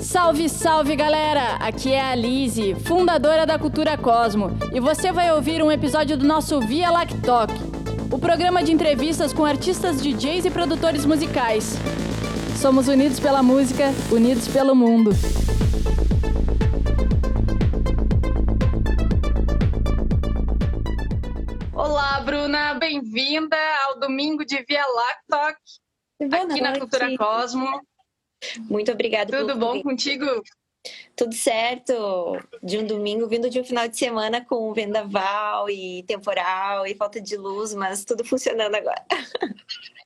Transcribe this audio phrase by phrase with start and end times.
[0.00, 1.56] Salve, salve galera!
[1.56, 6.26] Aqui é a Lise, fundadora da Cultura Cosmo, e você vai ouvir um episódio do
[6.26, 7.50] nosso Via Lactoc,
[8.10, 11.76] o programa de entrevistas com artistas, DJs e produtores musicais.
[12.56, 15.10] Somos unidos pela música, unidos pelo mundo.
[21.74, 23.56] Olá, Bruna, bem-vinda
[23.86, 25.56] ao domingo de Via Lactoc,
[26.32, 27.89] aqui na Cultura Cosmo.
[28.68, 29.38] Muito obrigada.
[29.38, 29.84] Tudo bom convite.
[29.84, 30.42] contigo?
[31.14, 31.94] Tudo certo.
[32.62, 37.20] De um domingo vindo de um final de semana com vendaval e temporal e falta
[37.20, 39.04] de luz, mas tudo funcionando agora.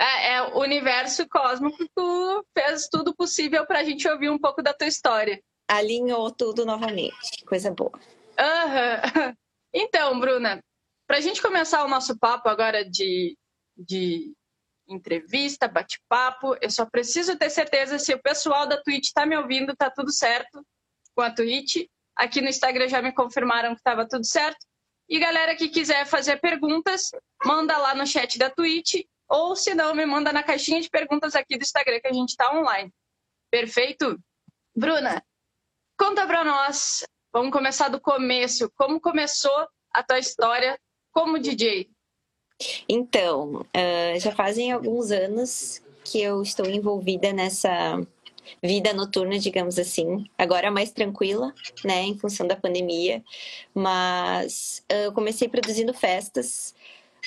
[0.00, 4.62] É, é o universo cósmico, tu fez tudo possível para a gente ouvir um pouco
[4.62, 5.42] da tua história.
[5.66, 7.98] Alinhou tudo novamente, coisa boa.
[8.38, 9.34] Uhum.
[9.74, 10.64] Então, Bruna,
[11.06, 13.36] para a gente começar o nosso papo agora de,
[13.76, 14.32] de
[14.88, 16.56] entrevista, bate-papo.
[16.60, 20.12] Eu só preciso ter certeza se o pessoal da Twitch está me ouvindo, tá tudo
[20.12, 20.64] certo
[21.14, 21.86] com a Twitch.
[22.16, 24.58] Aqui no Instagram já me confirmaram que estava tudo certo.
[25.08, 27.10] E galera que quiser fazer perguntas,
[27.44, 31.34] manda lá no chat da Twitch ou se não, me manda na caixinha de perguntas
[31.34, 32.92] aqui do Instagram que a gente está online.
[33.50, 34.18] Perfeito?
[34.74, 35.22] Bruna,
[35.98, 37.04] conta para nós.
[37.32, 38.70] Vamos começar do começo.
[38.74, 40.78] Como começou a tua história
[41.12, 41.90] como DJ?
[42.88, 48.00] Então, uh, já fazem alguns anos que eu estou envolvida nessa
[48.62, 50.24] vida noturna, digamos assim.
[50.36, 51.52] Agora mais tranquila,
[51.84, 53.22] né, em função da pandemia.
[53.74, 56.74] Mas uh, eu comecei produzindo festas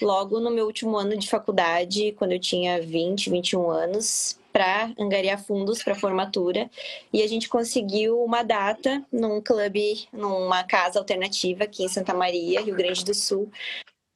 [0.02, 5.42] logo no meu último ano de faculdade, quando eu tinha 20, 21 anos, para angariar
[5.44, 6.70] fundos para formatura.
[7.14, 12.62] E a gente conseguiu uma data num clube, numa casa alternativa aqui em Santa Maria,
[12.62, 13.50] Rio Grande do Sul,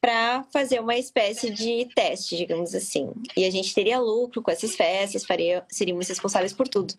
[0.06, 3.11] para fazer uma espécie de teste, digamos assim.
[3.36, 6.94] E a gente teria lucro com essas festas, faria, seríamos responsáveis por tudo.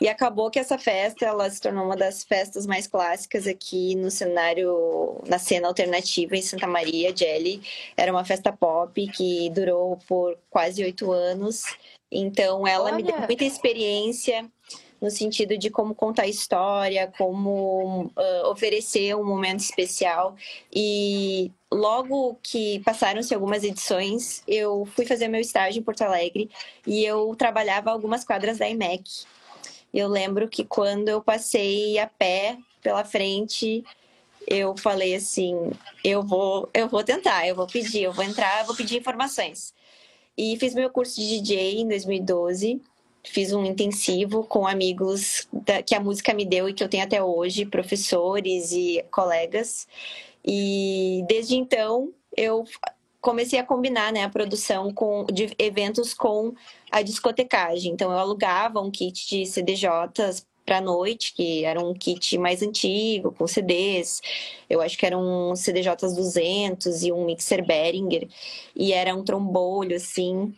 [0.00, 4.10] E acabou que essa festa, ela se tornou uma das festas mais clássicas aqui no
[4.10, 7.62] cenário, na cena alternativa em Santa Maria, Jelly.
[7.96, 11.62] Era uma festa pop que durou por quase oito anos.
[12.10, 12.96] Então, ela Olha.
[12.96, 14.50] me deu muita experiência
[15.00, 20.34] no sentido de como contar história, como uh, oferecer um momento especial.
[20.74, 26.50] E logo que passaram-se algumas edições, eu fui fazer meu estágio em Porto Alegre
[26.86, 29.24] e eu trabalhava algumas quadras da IMEC.
[29.92, 33.84] Eu lembro que quando eu passei a pé pela frente,
[34.46, 35.70] eu falei assim,
[36.02, 39.74] eu vou, eu vou tentar, eu vou pedir, eu vou entrar, eu vou pedir informações.
[40.36, 42.80] E fiz meu curso de DJ em 2012
[43.24, 47.04] fiz um intensivo com amigos da, que a música me deu e que eu tenho
[47.04, 49.86] até hoje, professores e colegas.
[50.44, 52.64] E desde então eu
[53.20, 56.54] comecei a combinar né, a produção com, de eventos com
[56.90, 57.92] a discotecagem.
[57.92, 63.32] Então eu alugava um kit de CDJs para noite, que era um kit mais antigo,
[63.32, 64.22] com CDs.
[64.68, 68.28] Eu acho que eram um CDJs 200 e um mixer Behringer.
[68.74, 70.54] E era um trombolho, assim.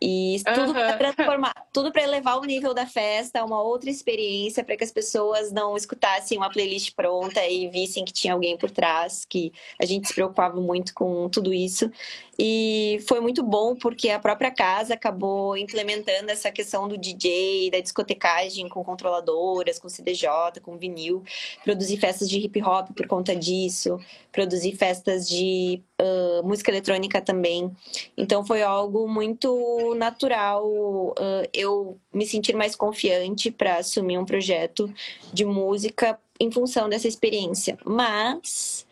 [0.00, 0.72] E tudo uhum.
[0.74, 4.92] para transformar, tudo para elevar o nível da festa, uma outra experiência para que as
[4.92, 9.86] pessoas não escutassem uma playlist pronta e vissem que tinha alguém por trás, que a
[9.86, 11.90] gente se preocupava muito com tudo isso.
[12.38, 17.80] E foi muito bom porque a própria casa acabou implementando essa questão do DJ, da
[17.80, 21.22] discotecagem com controladoras, com CDJ, com vinil,
[21.64, 23.98] produzir festas de hip hop por conta disso,
[24.30, 27.74] produzir festas de uh, música eletrônica também.
[28.16, 31.14] Então foi algo muito natural uh,
[31.52, 34.92] eu me sentir mais confiante para assumir um projeto
[35.32, 37.78] de música em função dessa experiência.
[37.84, 38.86] Mas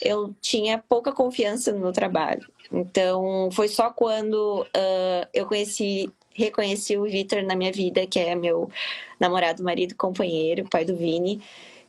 [0.00, 2.46] eu tinha pouca confiança no meu trabalho.
[2.72, 8.34] Então, foi só quando uh, eu conheci, reconheci o Vitor na minha vida, que é
[8.34, 8.70] meu
[9.18, 11.42] namorado, marido, companheiro, pai do Vini,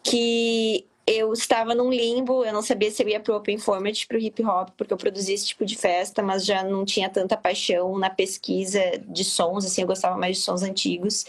[0.03, 4.19] que eu estava num limbo, eu não sabia se eu ia pro open format, pro
[4.19, 7.97] hip hop, porque eu produzia esse tipo de festa, mas já não tinha tanta paixão
[7.97, 11.25] na pesquisa de sons, assim, eu gostava mais de sons antigos.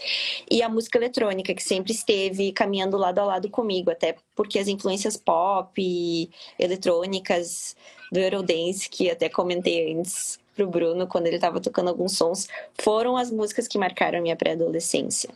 [0.49, 4.67] E a música eletrônica, que sempre esteve caminhando lado a lado comigo, até porque as
[4.67, 6.29] influências pop,
[6.59, 7.75] eletrônicas,
[8.11, 12.47] do Eurodance, que até comentei antes pro Bruno, quando ele estava tocando alguns sons,
[12.79, 15.31] foram as músicas que marcaram minha pré-adolescência.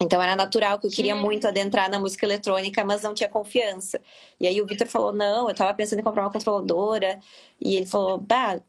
[0.00, 1.20] Então era natural que eu queria Sim.
[1.20, 4.00] muito adentrar na música eletrônica, mas não tinha confiança.
[4.40, 7.18] E aí o Victor falou: não, eu estava pensando em comprar uma controladora.
[7.60, 8.60] E ele falou: bah,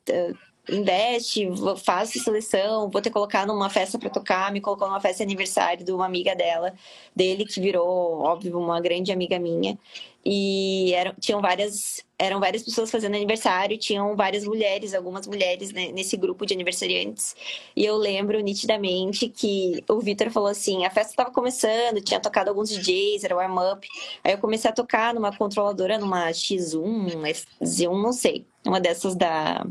[0.71, 1.47] investe,
[1.83, 5.85] faz seleção, vou ter colocar numa festa para tocar, me colocou numa festa de aniversário
[5.85, 6.73] de uma amiga dela,
[7.15, 9.77] dele que virou, óbvio, uma grande amiga minha.
[10.25, 15.91] E eram, tinham várias, eram várias pessoas fazendo aniversário, tinham várias mulheres, algumas mulheres né,
[15.93, 17.35] nesse grupo de aniversariantes.
[17.75, 22.49] E eu lembro nitidamente que o Vitor falou assim: a festa estava começando, tinha tocado
[22.49, 23.87] alguns DJs, era warm-up.
[24.23, 29.65] Aí eu comecei a tocar numa controladora, numa X1, Z1, não sei, uma dessas da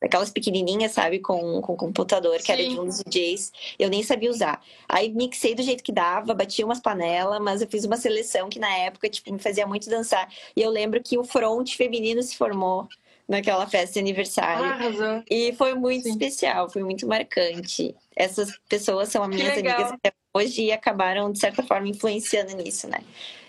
[0.00, 1.18] Daquelas pequenininhas, sabe?
[1.18, 2.52] Com, com computador, que Sim.
[2.52, 3.52] era de um dos DJs.
[3.78, 4.62] Eu nem sabia usar.
[4.88, 8.58] Aí mixei do jeito que dava, bati umas panelas, mas eu fiz uma seleção que
[8.58, 10.28] na época, tipo, me fazia muito dançar.
[10.56, 12.88] E eu lembro que o front feminino se formou
[13.28, 15.24] naquela festa de aniversário.
[15.30, 16.10] E foi muito Sim.
[16.10, 17.94] especial, foi muito marcante.
[18.14, 23.00] Essas pessoas são minhas amigas até hoje e acabaram, de certa forma, influenciando nisso, né?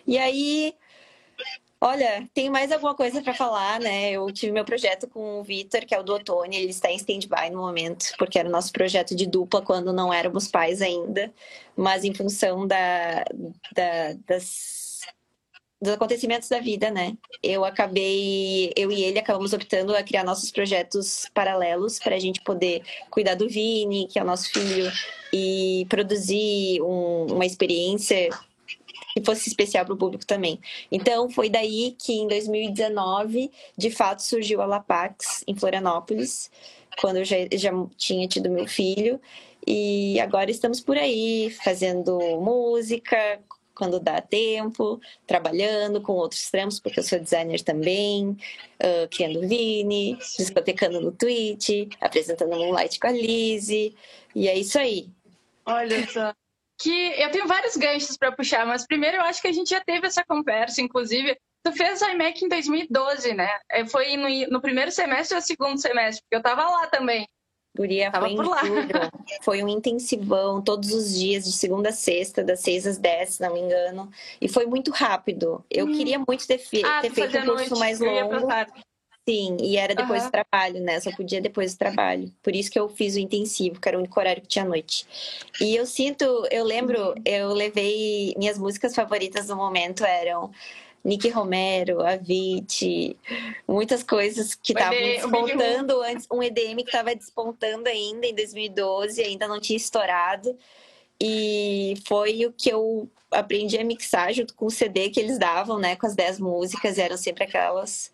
[0.06, 0.74] E aí,
[1.86, 4.12] Olha, tem mais alguma coisa para falar, né?
[4.12, 6.96] Eu tive meu projeto com o Vitor, que é o do Otone, ele está em
[6.96, 11.30] stand-by no momento, porque era o nosso projeto de dupla quando não éramos pais ainda,
[11.76, 13.26] mas em função da,
[13.76, 15.02] da, das,
[15.82, 17.18] dos acontecimentos da vida, né?
[17.44, 22.42] Eu acabei, eu e ele acabamos optando a criar nossos projetos paralelos para a gente
[22.46, 24.90] poder cuidar do Vini, que é o nosso filho,
[25.34, 28.30] e produzir um, uma experiência
[29.14, 30.60] que fosse especial para o público também.
[30.92, 36.50] Então, foi daí que em 2019, de fato, surgiu a Lapax em Florianópolis,
[37.00, 39.22] quando eu já, já tinha tido meu filho.
[39.66, 43.40] E agora estamos por aí, fazendo música,
[43.76, 50.18] quando dá tempo, trabalhando com outros trampos, porque eu sou designer também, uh, criando Vini,
[50.38, 53.96] discotecando no Twitch, apresentando Moonlight com a Lizzie,
[54.36, 55.10] e é isso aí.
[55.66, 56.34] Olha só
[56.80, 59.82] que eu tenho vários ganchos para puxar, mas primeiro eu acho que a gente já
[59.82, 61.38] teve essa conversa, inclusive.
[61.66, 63.50] Tu fez a IMEC em 2012, né?
[63.72, 66.22] É, foi no, no primeiro semestre ou segundo semestre?
[66.24, 67.26] Porque eu estava lá também.
[67.76, 68.62] Guria, Tava foi por lá.
[69.42, 73.42] Foi um intensivão, todos os dias, de segunda a sexta, das seis às dez, se
[73.42, 74.12] não me engano.
[74.40, 75.66] E foi muito rápido.
[75.72, 75.92] Eu hum.
[75.92, 78.48] queria muito ter, ah, ter feito um curso mais longo.
[79.28, 80.28] Sim, e era depois uhum.
[80.28, 81.00] do trabalho, né?
[81.00, 82.30] Só podia depois do trabalho.
[82.44, 85.08] Por isso que eu fiz o intensivo, que era o único horário que tinha noite.
[85.62, 87.16] E eu sinto, eu lembro, uhum.
[87.24, 88.34] eu levei.
[88.38, 90.52] Minhas músicas favoritas no momento eram
[91.04, 93.18] Nick Romero, Avicii,
[93.66, 99.48] muitas coisas que estavam despontando antes, um EDM que estava despontando ainda em 2012, ainda
[99.48, 100.58] não tinha estourado.
[101.20, 105.80] E foi o que eu aprendi a mixar junto com o CD que eles davam,
[105.80, 105.96] né?
[105.96, 108.12] Com as 10 músicas, eram sempre aquelas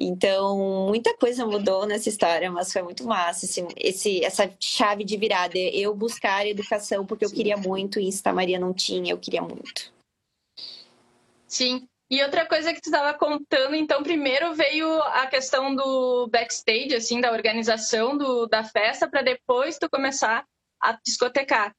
[0.00, 5.16] então, muita coisa mudou nessa história, mas foi muito massa esse, esse, essa chave de
[5.16, 5.58] virada.
[5.58, 9.42] Eu buscar educação porque eu queria muito e em Santa Maria não tinha, eu queria
[9.42, 9.92] muito.
[11.48, 11.88] Sim.
[12.08, 17.20] E outra coisa que tu estava contando, então, primeiro veio a questão do backstage, assim,
[17.20, 20.44] da organização do, da festa, para depois tu começar
[20.80, 21.74] a discotecar.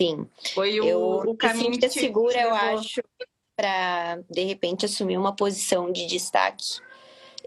[0.00, 0.30] Sim.
[0.54, 3.02] Foi o, eu, o caminho que te segura, eu acho,
[3.56, 6.80] para de repente assumir uma posição de destaque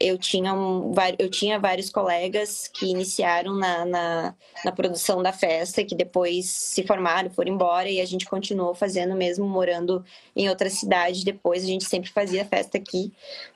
[0.01, 5.83] eu tinha, um, eu tinha vários colegas que iniciaram na, na, na, produção da festa,
[5.83, 10.03] que depois se formaram, foram embora e a gente continuou fazendo mesmo morando
[10.35, 11.23] em outra cidade.
[11.23, 13.11] Depois a gente sempre fazia festa aqui,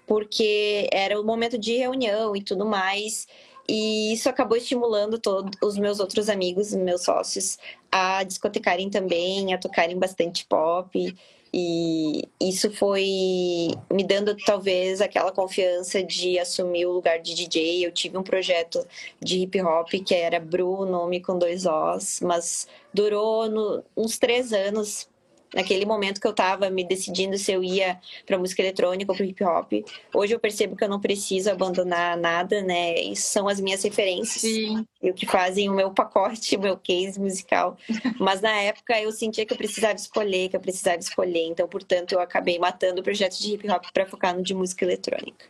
[0.05, 3.27] porque era o momento de reunião e tudo mais.
[3.67, 7.57] E isso acabou estimulando todos os meus outros amigos, meus sócios,
[7.91, 11.15] a discotecarem também, a tocarem bastante pop.
[11.57, 17.85] E isso foi me dando talvez aquela confiança de assumir o lugar de DJ.
[17.85, 18.85] Eu tive um projeto
[19.21, 24.51] de hip hop que era Bru, nome com dois Os, mas durou no, uns três
[24.51, 25.07] anos
[25.55, 29.25] naquele momento que eu estava me decidindo se eu ia para música eletrônica ou para
[29.25, 29.71] hip hop.
[30.13, 32.95] Hoje eu percebo que eu não preciso abandonar nada, né?
[32.95, 34.85] Isso são as minhas referências Sim.
[35.01, 37.77] e o que fazem o meu pacote, o meu case musical.
[38.19, 41.45] Mas na época eu sentia que eu precisava escolher, que eu precisava escolher.
[41.45, 44.83] Então, portanto, eu acabei matando o projeto de hip hop para focar no de música
[44.83, 45.45] eletrônica.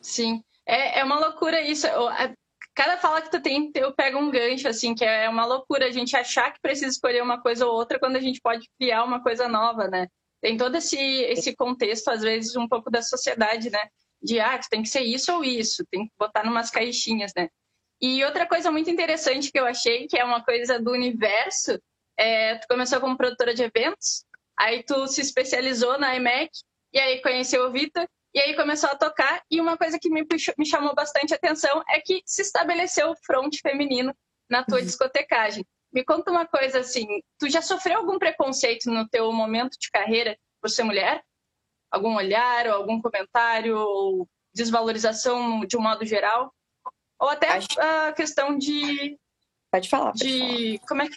[0.00, 0.40] Sim.
[0.64, 1.86] É, é uma loucura isso
[2.76, 5.90] cada fala que tu tem, eu pego um gancho, assim, que é uma loucura a
[5.90, 9.22] gente achar que precisa escolher uma coisa ou outra quando a gente pode criar uma
[9.22, 10.06] coisa nova, né?
[10.42, 13.80] Tem todo esse, esse contexto, às vezes, um pouco da sociedade, né?
[14.22, 17.48] De, ah, tu tem que ser isso ou isso, tem que botar numas caixinhas, né?
[17.98, 21.80] E outra coisa muito interessante que eu achei, que é uma coisa do universo,
[22.18, 24.22] é, tu começou como produtora de eventos,
[24.54, 26.50] aí tu se especializou na IMEC,
[26.92, 28.06] e aí conheceu o Vitor,
[28.36, 30.22] e aí começou a tocar, e uma coisa que me,
[30.58, 34.14] me chamou bastante atenção é que se estabeleceu o front feminino
[34.46, 34.84] na tua uhum.
[34.84, 35.64] discotecagem.
[35.90, 37.06] Me conta uma coisa assim,
[37.38, 41.24] tu já sofreu algum preconceito no teu momento de carreira por ser mulher?
[41.90, 46.52] Algum olhar, ou algum comentário, ou desvalorização de um modo geral?
[47.18, 47.80] Ou até Acho...
[47.80, 49.18] a questão de.
[49.72, 50.12] Pode falar.
[50.12, 50.76] Pode de.
[50.76, 50.88] Falar.
[50.88, 51.16] Como é que.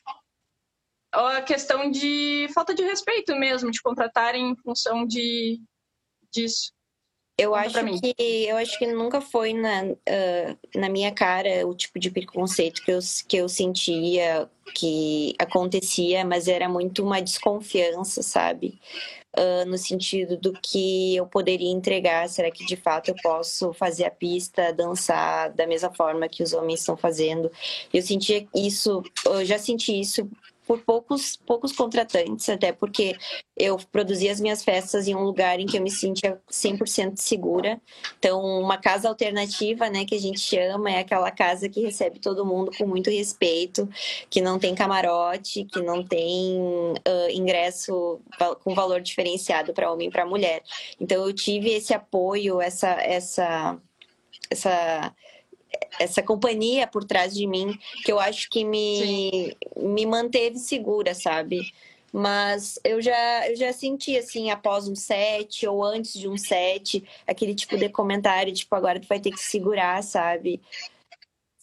[1.16, 5.62] Ou a questão de falta de respeito mesmo, de contratarem em função de
[6.32, 6.72] disso.
[7.39, 11.98] Eu acho que eu acho que nunca foi na, uh, na minha cara o tipo
[11.98, 18.77] de preconceito que eu, que eu sentia que acontecia, mas era muito uma desconfiança, sabe?
[19.38, 22.27] Uh, no sentido do que eu poderia entregar.
[22.27, 26.51] Será que de fato eu posso fazer a pista, dançar da mesma forma que os
[26.51, 27.50] homens estão fazendo?
[27.93, 30.29] Eu sentia isso, eu já senti isso
[30.70, 33.18] por poucos, poucos contratantes, até porque
[33.58, 37.82] eu produzia as minhas festas em um lugar em que eu me sentia 100% segura.
[38.20, 42.46] Então, uma casa alternativa, né, que a gente chama, é aquela casa que recebe todo
[42.46, 43.90] mundo com muito respeito,
[44.30, 48.22] que não tem camarote, que não tem uh, ingresso
[48.64, 50.62] com valor diferenciado para homem e para mulher.
[51.02, 53.76] Então, eu tive esse apoio, essa, essa,
[54.52, 55.16] essa
[56.00, 61.71] essa companhia por trás de mim que eu acho que me, me manteve segura, sabe?
[62.12, 67.07] Mas eu já, eu já senti, assim, após um set ou antes de um set,
[67.27, 70.59] aquele tipo de comentário, tipo, agora tu vai ter que segurar, sabe?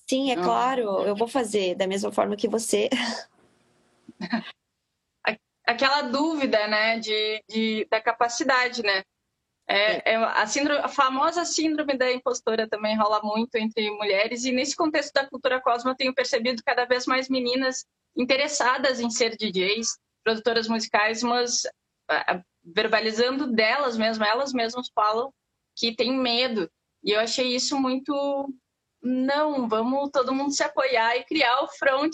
[0.09, 2.89] Sim, é claro, eu vou fazer da mesma forma que você.
[5.67, 9.03] Aquela dúvida, né, de, de, da capacidade, né?
[9.69, 14.53] É, é a, síndrome, a, famosa síndrome da impostora também rola muito entre mulheres, e
[14.53, 17.85] nesse contexto da cultura cosmo eu tenho percebido cada vez mais meninas
[18.17, 21.63] interessadas em ser DJs, produtoras musicais, mas
[22.65, 25.33] verbalizando delas mesmas, elas mesmas falam
[25.77, 26.71] que tem medo.
[27.03, 28.53] E eu achei isso muito.
[29.03, 32.13] Não, vamos todo mundo se apoiar e criar o front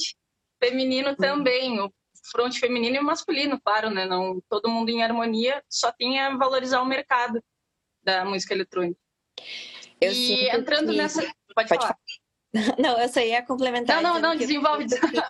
[0.63, 1.17] feminino uhum.
[1.17, 1.91] também, o
[2.31, 4.05] front feminino e masculino, claro, né?
[4.05, 7.43] Não todo mundo em harmonia, só tinha valorizar o mercado
[8.03, 8.99] da música eletrônica.
[10.01, 10.97] Eu e entrando que...
[10.97, 11.23] nessa.
[11.55, 11.81] Pode, Pode falar.
[11.81, 12.23] falar.
[12.79, 14.03] Não, eu só ia complementar.
[14.03, 14.85] Não, não, não, desenvolve.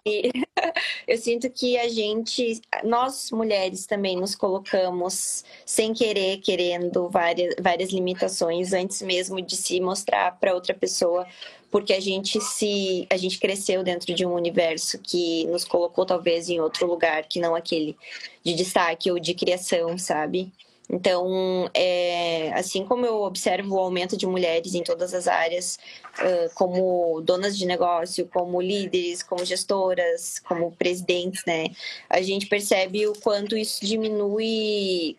[0.04, 0.32] Eu,
[1.06, 7.90] eu sinto que a gente, nós mulheres também nos colocamos sem querer, querendo várias, várias
[7.90, 11.24] limitações antes mesmo de se mostrar para outra pessoa
[11.72, 16.50] porque a gente se a gente cresceu dentro de um universo que nos colocou talvez
[16.50, 17.96] em outro lugar que não aquele
[18.44, 20.52] de destaque ou de criação, sabe?
[20.90, 25.78] Então, é, assim como eu observo o aumento de mulheres em todas as áreas,
[26.54, 31.68] como donas de negócio, como líderes, como gestoras, como presidentes, né?
[32.10, 35.16] A gente percebe o quanto isso diminui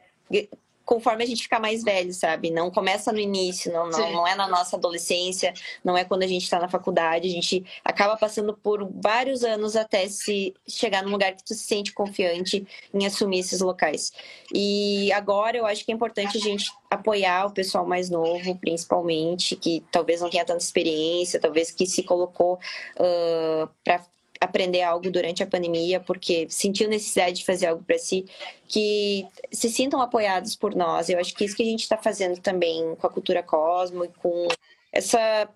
[0.86, 2.52] conforme a gente fica mais velho, sabe?
[2.52, 6.28] Não começa no início, não, não, não é na nossa adolescência, não é quando a
[6.28, 11.12] gente está na faculdade, a gente acaba passando por vários anos até se chegar num
[11.12, 14.12] lugar que tu se sente confiante em assumir esses locais.
[14.54, 19.56] E agora eu acho que é importante a gente apoiar o pessoal mais novo, principalmente,
[19.56, 22.60] que talvez não tenha tanta experiência, talvez que se colocou
[23.00, 24.02] uh, para
[24.44, 28.26] aprender algo durante a pandemia, porque sentiu necessidade de fazer algo para si,
[28.68, 31.10] que se sintam apoiados por nós.
[31.10, 34.10] Eu acho que isso que a gente está fazendo também com a cultura Cosmo e
[34.10, 34.48] com
[34.92, 35.48] essa,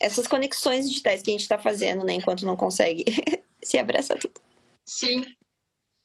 [0.00, 3.04] essas conexões digitais que a gente está fazendo, né, enquanto não consegue
[3.62, 4.40] se abraçar tudo.
[4.84, 5.24] Sim.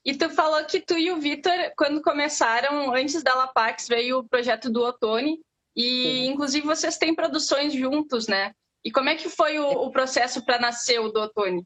[0.06, 4.30] E tu falou que tu e o Vitor, quando começaram, antes da Lapax, veio o
[4.30, 5.40] projeto do Otone,
[5.76, 6.28] e Sim.
[6.28, 8.54] inclusive vocês têm produções juntos, né?
[8.84, 11.66] E como é que foi o, o processo para nascer o do Otone?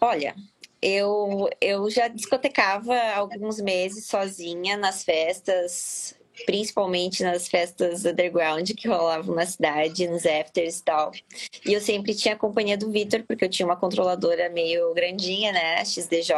[0.00, 0.34] Olha,
[0.80, 6.14] eu, eu já discotecava alguns meses sozinha nas festas,
[6.46, 11.10] principalmente nas festas underground que rolavam na cidade, nos afters e tal.
[11.66, 15.52] E eu sempre tinha a companhia do Vitor, porque eu tinha uma controladora meio grandinha,
[15.52, 15.80] né?
[15.80, 16.32] A XDJ,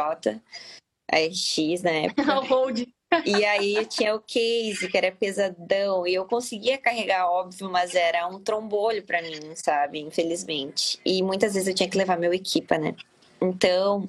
[1.11, 2.39] a RX na época.
[2.39, 2.87] O hold.
[3.25, 7.93] E aí eu tinha o case, que era pesadão, e eu conseguia carregar, óbvio, mas
[7.93, 9.99] era um trombolho para mim, sabe?
[9.99, 10.97] Infelizmente.
[11.05, 12.95] E muitas vezes eu tinha que levar meu equipa, né?
[13.41, 14.07] Então,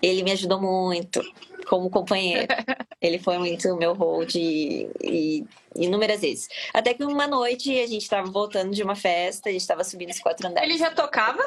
[0.00, 1.20] ele me ajudou muito
[1.66, 2.46] como companheiro.
[3.00, 6.48] Ele foi muito meu hold e, e, inúmeras vezes.
[6.72, 10.10] Até que uma noite a gente estava voltando de uma festa, a gente estava subindo
[10.10, 10.68] os quatro andares.
[10.68, 11.42] Ele já tocava?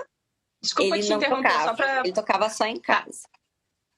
[0.62, 2.00] Desculpa ele te não interromper, tocava, só pra...
[2.00, 3.22] Ele tocava só em casa.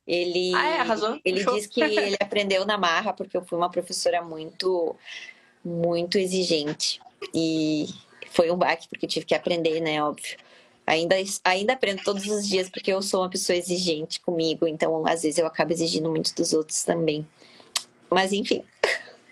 [0.05, 1.19] Ele, ah, é, arrasou.
[1.25, 4.95] Ele disse que ele aprendeu na marra, porque eu fui uma professora muito,
[5.65, 7.01] muito exigente.
[7.33, 7.87] E
[8.29, 10.03] foi um baque, porque eu tive que aprender, né?
[10.03, 10.37] Óbvio.
[10.87, 15.23] Ainda, ainda aprendo todos os dias porque eu sou uma pessoa exigente comigo, então às
[15.23, 17.27] vezes eu acabo exigindo muito dos outros também.
[18.09, 18.63] Mas enfim.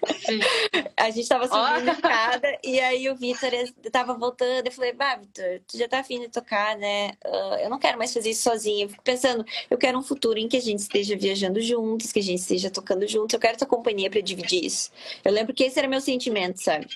[0.98, 3.50] a gente tava subindo a escada e aí o Vitor
[3.92, 4.68] tava voltando.
[4.68, 7.14] Eu falei, bah, Vitor, tu já tá afim de tocar, né?
[7.26, 8.86] Uh, eu não quero mais fazer isso sozinha.
[8.86, 12.20] Eu fico pensando, eu quero um futuro em que a gente esteja viajando juntos, que
[12.20, 13.34] a gente esteja tocando juntos.
[13.34, 14.92] Eu quero tua companhia para dividir isso.
[15.24, 16.88] Eu lembro que esse era meu sentimento, sabe?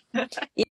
[0.58, 0.66] E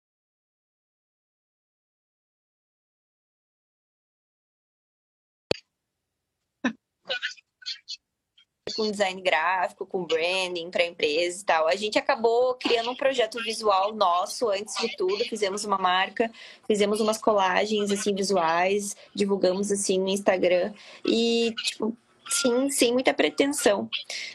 [8.75, 11.67] com design gráfico, com branding para empresa e tal.
[11.67, 16.32] A gente acabou criando um projeto visual nosso antes de tudo, fizemos uma marca,
[16.67, 20.74] fizemos umas colagens assim visuais, divulgamos assim no Instagram
[21.05, 21.96] e tipo
[22.27, 23.88] Sim, sem muita pretensão.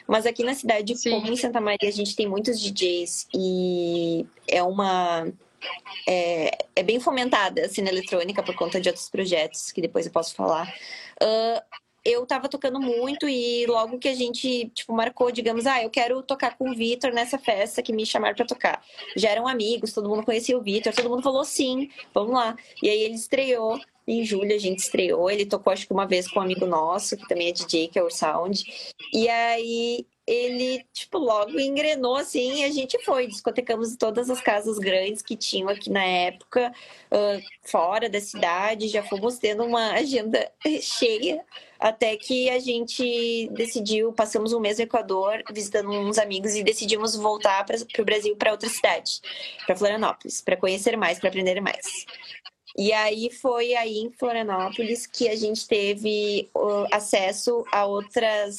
[0.06, 1.10] Mas aqui na cidade, Sim.
[1.10, 5.26] como em Santa Maria, a gente tem muitos DJs e é uma
[6.06, 10.12] é, é, bem fomentada a cena eletrônica por conta de outros projetos que depois eu
[10.12, 10.72] posso falar.
[11.22, 11.60] Uh,
[12.04, 16.22] eu tava tocando muito e logo que a gente, tipo, marcou, digamos, ah, eu quero
[16.22, 18.82] tocar com o Vitor nessa festa que me chamaram para tocar.
[19.16, 22.56] Já eram amigos, todo mundo conhecia o Vitor, todo mundo falou sim, vamos lá.
[22.82, 26.28] E aí ele estreou em julho, a gente estreou, ele tocou acho que uma vez
[26.28, 28.64] com um amigo nosso, que também é DJ, que é o Sound.
[29.12, 33.26] E aí ele, tipo, logo engrenou assim e a gente foi.
[33.26, 36.72] Discotecamos todas as casas grandes que tinham aqui na época,
[37.10, 40.48] uh, fora da cidade, já fomos tendo uma agenda
[40.80, 41.44] cheia,
[41.80, 47.16] até que a gente decidiu, passamos um mês no Equador visitando uns amigos e decidimos
[47.16, 49.20] voltar para o Brasil para outra cidade,
[49.66, 52.06] para Florianópolis, para conhecer mais, para aprender mais.
[52.78, 58.58] E aí foi aí em Florianópolis que a gente teve uh, acesso a outras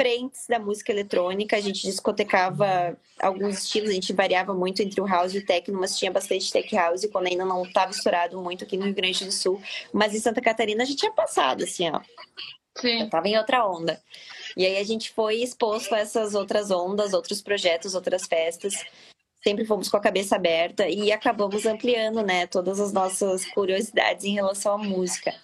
[0.00, 5.06] frentes da música eletrônica, a gente discotecava alguns estilos, a gente variava muito entre o
[5.06, 8.64] house e o techno, mas tinha bastante tech house quando ainda não estava estourado muito
[8.64, 9.60] aqui no Rio Grande do Sul.
[9.92, 12.00] Mas em Santa Catarina a gente tinha passado, assim, ó.
[12.78, 13.02] Sim.
[13.02, 14.02] Eu tava em outra onda.
[14.56, 18.82] E aí a gente foi exposto a essas outras ondas, outros projetos, outras festas.
[19.44, 24.32] Sempre fomos com a cabeça aberta e acabamos ampliando, né, todas as nossas curiosidades em
[24.32, 25.34] relação à música.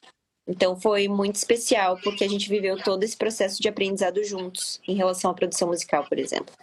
[0.46, 4.94] Então foi muito especial, porque a gente viveu todo esse processo de aprendizado juntos, em
[4.94, 6.54] relação à produção musical, por exemplo.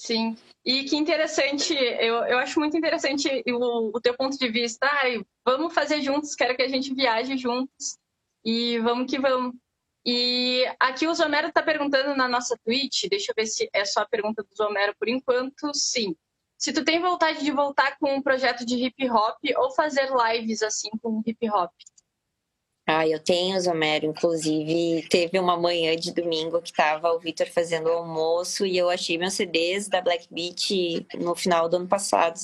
[0.00, 4.88] Sim, e que interessante, eu, eu acho muito interessante o, o teu ponto de vista.
[4.90, 7.98] Ai, vamos fazer juntos, quero que a gente viaje juntos
[8.44, 9.54] e vamos que vamos.
[10.06, 14.00] E aqui o Zomero está perguntando na nossa Twitch, deixa eu ver se é só
[14.00, 16.16] a pergunta do Zomero por enquanto, sim.
[16.56, 20.62] Se tu tem vontade de voltar com um projeto de hip hop ou fazer lives
[20.62, 21.72] assim com hip hop?
[22.90, 24.06] Ah, eu tenho, Zomero.
[24.06, 28.88] Inclusive, teve uma manhã de domingo que tava o Vitor fazendo o almoço e eu
[28.88, 32.40] achei meus CDs da Black Beat no final do ano passado.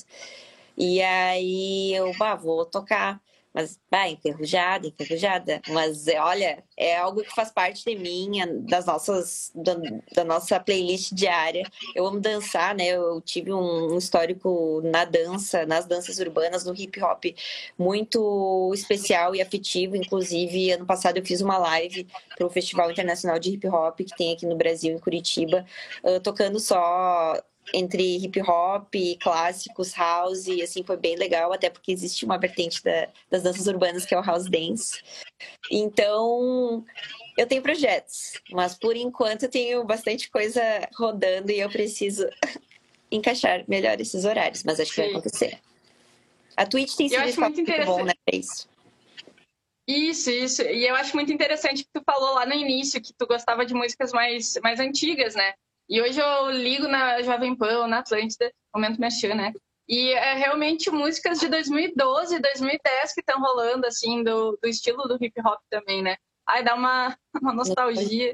[0.76, 3.18] E aí eu, bah, vou tocar.
[3.54, 5.62] Mas, vai, enferrujada, enferrujada.
[5.68, 8.32] Mas, olha, é algo que faz parte de mim,
[8.68, 9.74] das nossas, da,
[10.12, 11.62] da nossa playlist diária.
[11.94, 12.88] Eu amo dançar, né?
[12.88, 17.24] Eu tive um, histórico na dança, nas danças urbanas, no hip hop,
[17.78, 19.94] muito especial e afetivo.
[19.94, 24.16] Inclusive, ano passado eu fiz uma live para o Festival Internacional de Hip Hop, que
[24.16, 25.64] tem aqui no Brasil, em Curitiba,
[26.02, 27.40] uh, tocando só
[27.72, 32.82] entre hip hop, clássicos, house, e assim foi bem legal, até porque existe uma vertente
[32.82, 35.00] da, das danças urbanas que é o house dance.
[35.70, 36.84] Então,
[37.36, 40.60] eu tenho projetos, mas por enquanto eu tenho bastante coisa
[40.96, 42.28] rodando e eu preciso
[43.10, 45.58] encaixar melhor esses horários, mas acho que vai acontecer.
[46.56, 48.68] A Twitch tem sido muito, muito bom, né, pra isso.
[49.86, 50.62] Isso, isso.
[50.62, 53.74] E eu acho muito interessante que tu falou lá no início que tu gostava de
[53.74, 55.54] músicas mais, mais antigas, né?
[55.88, 59.52] E hoje eu ligo na Jovem Pan ou na Atlântida, momento mexer, né?
[59.88, 65.22] E é realmente músicas de 2012, 2010 que estão rolando, assim, do, do estilo do
[65.22, 66.16] hip hop também, né?
[66.46, 68.32] Ai, dá uma, uma nostalgia.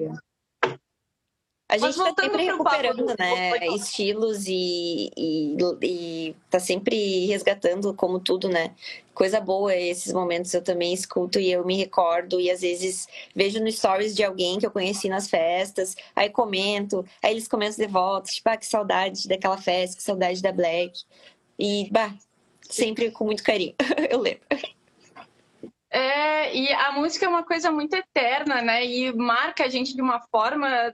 [1.70, 3.56] A gente está sempre recuperando, né?
[3.76, 8.74] Estilos e, e, e tá sempre resgatando como tudo, né?
[9.14, 13.06] Coisa boa esses momentos eu também escuto e eu me recordo e às vezes
[13.36, 17.86] vejo no stories de alguém que eu conheci nas festas, aí comento, aí eles comentam
[17.86, 21.04] de volta, tipo, ah, que saudade daquela festa, que saudade da Black.
[21.56, 22.12] E, bah,
[22.62, 23.76] sempre com muito carinho,
[24.10, 24.42] eu lembro.
[25.88, 28.84] É, e a música é uma coisa muito eterna, né?
[28.84, 30.92] E marca a gente de uma forma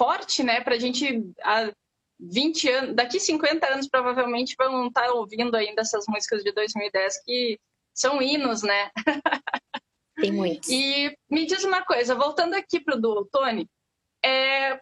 [0.00, 0.62] forte, né?
[0.62, 1.70] Para a gente, há
[2.18, 7.22] 20 anos, daqui 50 anos, provavelmente vão estar tá ouvindo ainda essas músicas de 2010
[7.22, 7.60] que
[7.92, 8.90] são hinos, né?
[10.16, 10.70] Tem muitos.
[10.70, 13.68] E me diz uma coisa, voltando aqui para o do Tony,
[14.24, 14.80] é,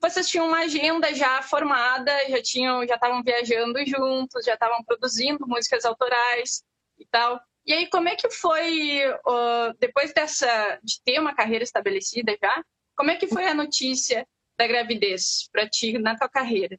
[0.00, 5.46] vocês tinham uma agenda já formada, já tinham, já estavam viajando juntos, já estavam produzindo
[5.46, 6.64] músicas autorais
[6.98, 7.38] e tal.
[7.66, 12.64] E aí, como é que foi, uh, depois dessa, de ter uma carreira estabelecida já,
[12.96, 14.26] como é que foi a notícia
[14.58, 16.78] da gravidez para ti na tua carreira?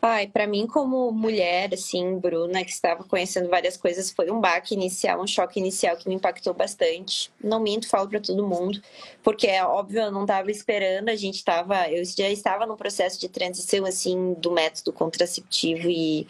[0.00, 4.74] Ai, para mim como mulher, assim, Bruna, que estava conhecendo várias coisas, foi um baque
[4.74, 7.32] inicial, um choque inicial que me impactou bastante.
[7.42, 8.80] Não minto, falo para todo mundo,
[9.22, 13.18] porque é óbvio, eu não estava esperando, a gente estava, eu já estava no processo
[13.18, 16.26] de transição assim do método contraceptivo e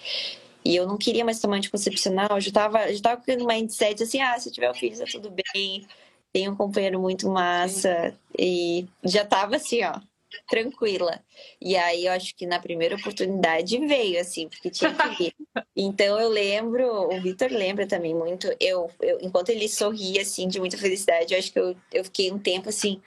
[0.65, 4.21] e eu não queria mais tomar anticoncepcional, eu já estava já com um mindset assim,
[4.21, 5.87] ah, se eu tiver um filho, tá tudo bem,
[6.33, 10.01] tem um companheiro muito massa, E já tava assim, ó,
[10.49, 11.21] tranquila.
[11.61, 15.35] E aí eu acho que na primeira oportunidade veio, assim, porque tinha que vir.
[15.79, 20.59] Então eu lembro, o Vitor lembra também muito, eu, eu, enquanto ele sorria, assim, de
[20.59, 23.01] muita felicidade, eu acho que eu, eu fiquei um tempo assim,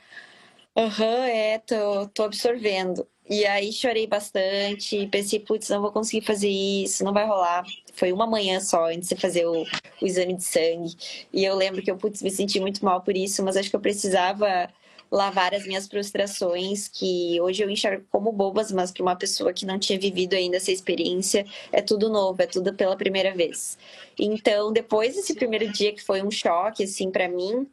[0.77, 3.08] aham, uhum, é, tô, tô absorvendo.
[3.30, 7.63] E aí chorei bastante, pensei, putz, não vou conseguir fazer isso, não vai rolar.
[7.94, 9.63] Foi uma manhã só antes de fazer o,
[10.02, 10.96] o exame de sangue.
[11.32, 13.76] E eu lembro que eu, putz, me senti muito mal por isso, mas acho que
[13.76, 14.68] eu precisava
[15.12, 19.65] lavar as minhas frustrações, que hoje eu enxergo como bobas, mas para uma pessoa que
[19.65, 23.78] não tinha vivido ainda essa experiência, é tudo novo, é tudo pela primeira vez.
[24.18, 27.68] Então, depois desse primeiro dia que foi um choque, assim, para mim,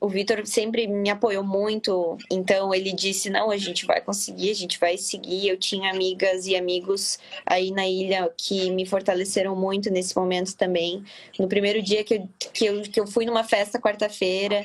[0.00, 4.54] o Vitor sempre me apoiou muito, então ele disse: não, a gente vai conseguir, a
[4.54, 5.48] gente vai seguir.
[5.48, 11.04] Eu tinha amigas e amigos aí na ilha que me fortaleceram muito nesse momento também.
[11.38, 14.64] No primeiro dia que eu, que eu, que eu fui numa festa quarta-feira,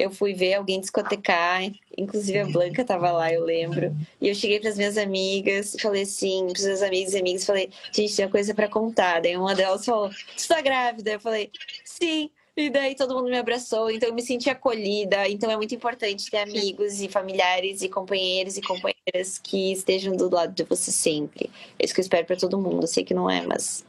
[0.00, 1.62] eu fui ver alguém discotecar,
[1.96, 3.94] inclusive a Blanca estava lá, eu lembro.
[4.20, 7.44] E eu cheguei para as minhas amigas, falei assim, para os meus amigos e amigas,
[7.44, 9.20] falei, gente, tem uma coisa para contar.
[9.20, 11.12] Daí uma delas falou, você tá grávida?
[11.12, 11.50] Eu falei,
[11.84, 12.30] sim.
[12.56, 15.28] E daí todo mundo me abraçou, então eu me senti acolhida.
[15.28, 20.28] Então é muito importante ter amigos e familiares e companheiros e companheiras que estejam do
[20.28, 21.50] lado de você sempre.
[21.78, 22.84] É isso que eu espero para todo mundo.
[22.84, 23.84] Eu sei que não é, mas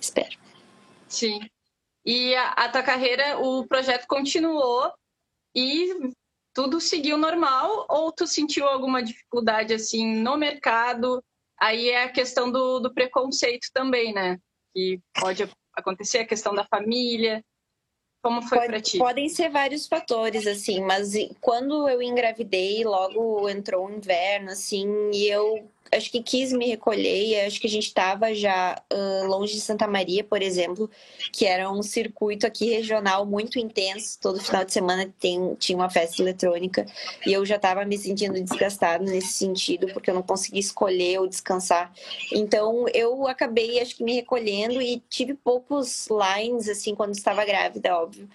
[0.00, 0.36] espero.
[1.08, 1.40] Sim.
[2.04, 4.92] E a, a tua carreira, o projeto continuou
[5.54, 6.12] e
[6.54, 11.22] tudo seguiu normal ou tu sentiu alguma dificuldade assim no mercado?
[11.58, 14.38] Aí é a questão do, do preconceito também, né?
[14.72, 17.44] Que pode acontecer a questão da família.
[18.24, 18.96] Como foi para ti?
[18.96, 25.28] Podem ser vários fatores, assim, mas quando eu engravidei, logo entrou o inverno, assim, e
[25.28, 29.54] eu acho que quis me recolher e acho que a gente estava já uh, longe
[29.54, 30.90] de Santa Maria, por exemplo,
[31.32, 34.18] que era um circuito aqui regional muito intenso.
[34.20, 36.86] Todo final de semana tem, tinha uma festa eletrônica
[37.26, 41.26] e eu já estava me sentindo desgastada nesse sentido, porque eu não conseguia escolher ou
[41.26, 41.92] descansar.
[42.32, 47.96] Então eu acabei, acho que me recolhendo e tive poucos lines, assim, quando estava grávida,
[47.96, 48.28] óbvio.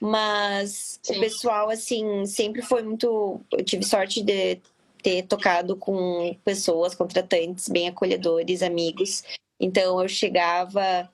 [0.00, 1.16] Mas Sim.
[1.16, 3.40] o pessoal, assim, sempre foi muito.
[3.52, 4.60] Eu tive sorte de
[5.06, 9.22] ter tocado com pessoas, contratantes bem acolhedores, amigos.
[9.60, 11.08] Então eu chegava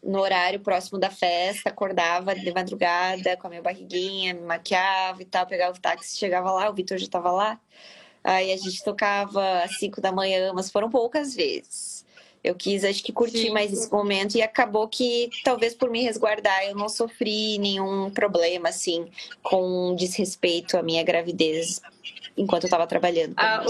[0.00, 5.24] no horário próximo da festa, acordava de madrugada com a minha barriguinha, me maquiava e
[5.24, 7.58] tal, pegava o táxi, chegava lá, o Vitor já estava lá.
[8.22, 12.04] Aí a gente tocava às 5 da manhã, mas foram poucas vezes.
[12.42, 13.50] Eu quis, acho que curtir Sim.
[13.50, 18.68] mais esse momento e acabou que, talvez por me resguardar, eu não sofri nenhum problema,
[18.68, 19.10] assim,
[19.42, 21.80] com desrespeito à minha gravidez
[22.36, 23.34] enquanto eu estava trabalhando.
[23.36, 23.64] Ah,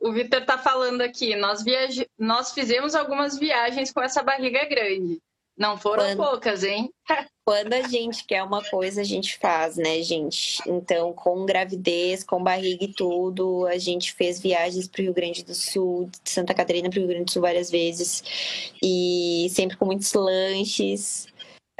[0.00, 2.06] o, o Vitor está falando aqui, nós, viaje...
[2.18, 5.20] nós fizemos algumas viagens com essa barriga grande.
[5.60, 6.90] Não foram quando, poucas, hein?
[7.44, 10.58] quando a gente quer uma coisa, a gente faz, né, gente?
[10.66, 15.44] Então, com gravidez, com barriga e tudo, a gente fez viagens para o Rio Grande
[15.44, 18.72] do Sul, de Santa Catarina para o Rio Grande do Sul várias vezes.
[18.82, 21.26] E sempre com muitos lanches.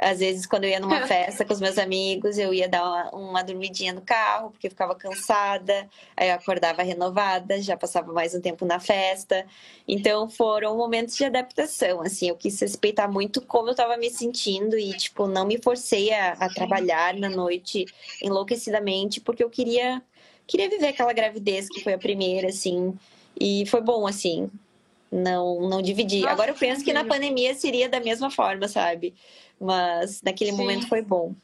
[0.01, 3.09] Às vezes, quando eu ia numa festa com os meus amigos, eu ia dar uma,
[3.11, 5.87] uma dormidinha no carro, porque eu ficava cansada.
[6.17, 9.45] Aí eu acordava renovada, já passava mais um tempo na festa.
[9.87, 12.29] Então, foram momentos de adaptação, assim.
[12.29, 16.31] Eu quis respeitar muito como eu estava me sentindo e, tipo, não me forcei a,
[16.31, 17.85] a trabalhar na noite
[18.23, 20.01] enlouquecidamente, porque eu queria,
[20.47, 22.97] queria viver aquela gravidez que foi a primeira, assim.
[23.39, 24.49] E foi bom, assim
[25.11, 26.25] não não dividir.
[26.25, 29.13] Agora eu penso que na pandemia seria da mesma forma, sabe?
[29.61, 30.57] Mas naquele Sim.
[30.57, 31.35] momento foi bom.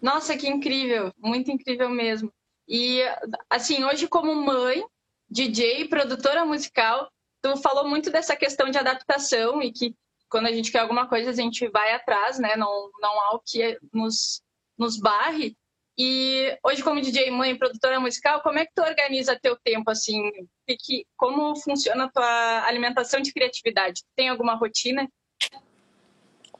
[0.00, 2.32] Nossa, que incrível, muito incrível mesmo.
[2.68, 3.02] E
[3.50, 4.84] assim, hoje como mãe,
[5.28, 7.10] DJ, produtora musical,
[7.42, 9.92] tu falou muito dessa questão de adaptação e que
[10.30, 12.54] quando a gente quer alguma coisa a gente vai atrás, né?
[12.56, 14.40] Não, não há o que nos,
[14.78, 15.56] nos barre.
[15.98, 20.30] E hoje, como DJ, mãe, produtora musical, como é que tu organiza teu tempo, assim?
[20.68, 24.04] E que, como funciona a tua alimentação de criatividade?
[24.14, 25.08] Tem alguma rotina?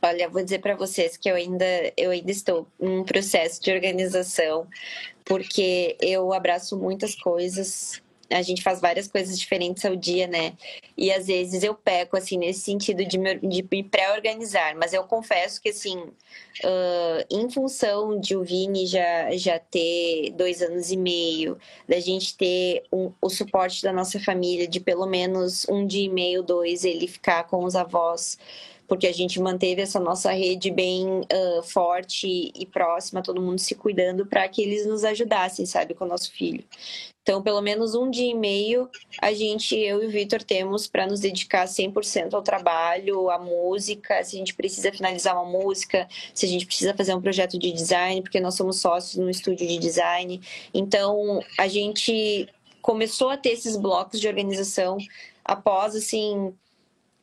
[0.02, 3.72] Olha, vou dizer para vocês que eu ainda, eu ainda estou em um processo de
[3.72, 4.66] organização,
[5.24, 10.54] porque eu abraço muitas coisas a gente faz várias coisas diferentes ao dia, né?
[10.96, 14.76] E às vezes eu peco, assim, nesse sentido de me, de me pré-organizar.
[14.76, 20.60] Mas eu confesso que, assim, uh, em função de o Vini já, já ter dois
[20.60, 21.56] anos e meio,
[21.88, 26.10] da gente ter um, o suporte da nossa família de pelo menos um dia e
[26.10, 28.36] meio, dois, ele ficar com os avós
[28.88, 33.74] porque a gente manteve essa nossa rede bem uh, forte e próxima, todo mundo se
[33.74, 36.64] cuidando para que eles nos ajudassem, sabe, com o nosso filho.
[37.22, 38.88] Então, pelo menos um dia e meio,
[39.20, 44.24] a gente, eu e o Vitor, temos para nos dedicar 100% ao trabalho, à música,
[44.24, 47.70] se a gente precisa finalizar uma música, se a gente precisa fazer um projeto de
[47.70, 50.40] design, porque nós somos sócios no estúdio de design.
[50.72, 52.48] Então, a gente
[52.80, 54.96] começou a ter esses blocos de organização
[55.44, 56.54] após, assim,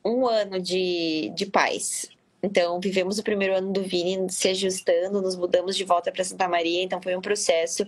[0.05, 2.09] um ano de, de paz.
[2.45, 6.47] Então, vivemos o primeiro ano do Vini se ajustando, nos mudamos de volta para Santa
[6.47, 7.83] Maria, então foi um processo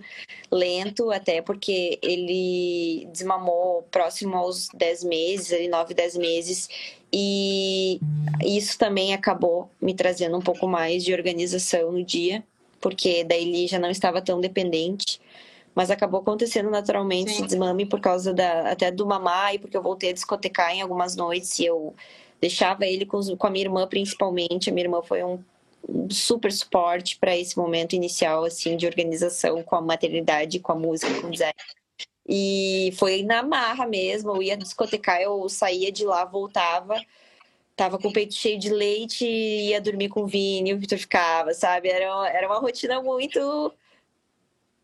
[0.51, 6.69] lento, até porque ele desmamou próximo aos 10 meses, ali 9, 10 meses,
[7.13, 7.99] e
[8.43, 12.43] isso também acabou me trazendo um pouco mais de organização no dia,
[12.81, 15.21] porque daí ele já não estava tão dependente
[15.77, 17.35] mas acabou acontecendo naturalmente Sim.
[17.35, 20.81] esse desmame por causa da, até do mamar e porque eu voltei a discotecar em
[20.81, 21.93] algumas noites e eu
[22.41, 24.71] deixava ele com, com a minha irmã principalmente.
[24.71, 25.37] A minha irmã foi um,
[25.87, 30.75] um super suporte para esse momento inicial assim de organização com a maternidade, com a
[30.75, 31.53] música, com o design.
[32.27, 36.99] E foi na marra mesmo, eu ia discotecar, eu saía de lá, voltava,
[37.75, 41.53] tava com o peito cheio de leite, ia dormir com o Vini, o Vitor ficava,
[41.53, 41.87] sabe?
[41.87, 43.71] Era, era uma rotina muito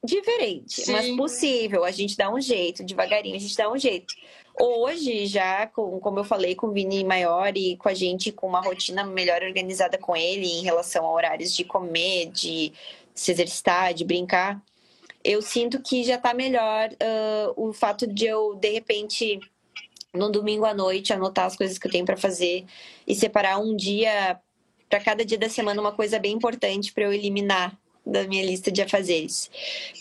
[0.04, 0.92] diferente, Sim.
[0.92, 1.84] mas possível.
[1.84, 4.14] A gente dá um jeito, devagarinho, a gente dá um jeito.
[4.60, 8.48] Hoje, já, com, como eu falei, com o Vini maior e com a gente com
[8.48, 12.72] uma rotina melhor organizada com ele em relação a horários de comer, de
[13.16, 14.62] se exercitar, de brincar,
[15.24, 19.40] eu sinto que já tá melhor uh, o fato de eu, de repente,
[20.14, 22.66] no domingo à noite, anotar as coisas que eu tenho para fazer
[23.08, 24.40] e separar um dia
[24.90, 28.72] para cada dia da semana uma coisa bem importante para eu eliminar da minha lista
[28.72, 29.50] de afazeres.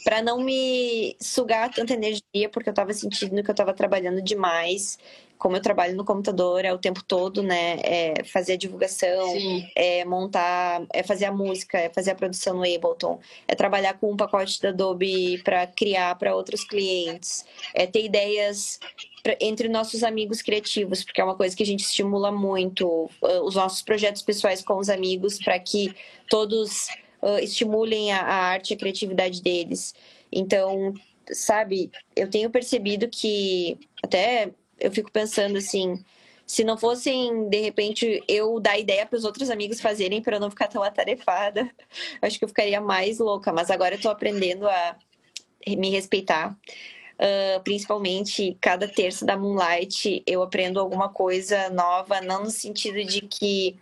[0.04, 4.98] Para não me sugar tanta energia, porque eu estava sentindo que eu estava trabalhando demais.
[5.38, 7.78] Como eu trabalho no computador é o tempo todo, né?
[7.82, 9.68] É fazer a divulgação, Sim.
[9.74, 14.12] é montar, é fazer a música, é fazer a produção no Ableton, é trabalhar com
[14.12, 18.78] um pacote da Adobe para criar para outros clientes, é ter ideias
[19.40, 23.54] entre nossos amigos criativos, porque é uma coisa que a gente estimula muito uh, os
[23.54, 25.94] nossos projetos pessoais com os amigos para que
[26.28, 26.88] todos
[27.22, 29.94] uh, estimulem a, a arte e a criatividade deles.
[30.30, 30.92] Então,
[31.30, 36.04] sabe, eu tenho percebido que até eu fico pensando assim,
[36.46, 40.40] se não fossem de repente eu dar ideia para os outros amigos fazerem para eu
[40.40, 41.70] não ficar tão atarefada,
[42.20, 43.52] acho que eu ficaria mais louca.
[43.52, 44.96] Mas agora eu estou aprendendo a
[45.66, 46.56] me respeitar.
[47.12, 53.20] Uh, principalmente cada terça da Moonlight eu aprendo alguma coisa nova, não no sentido de
[53.20, 53.78] que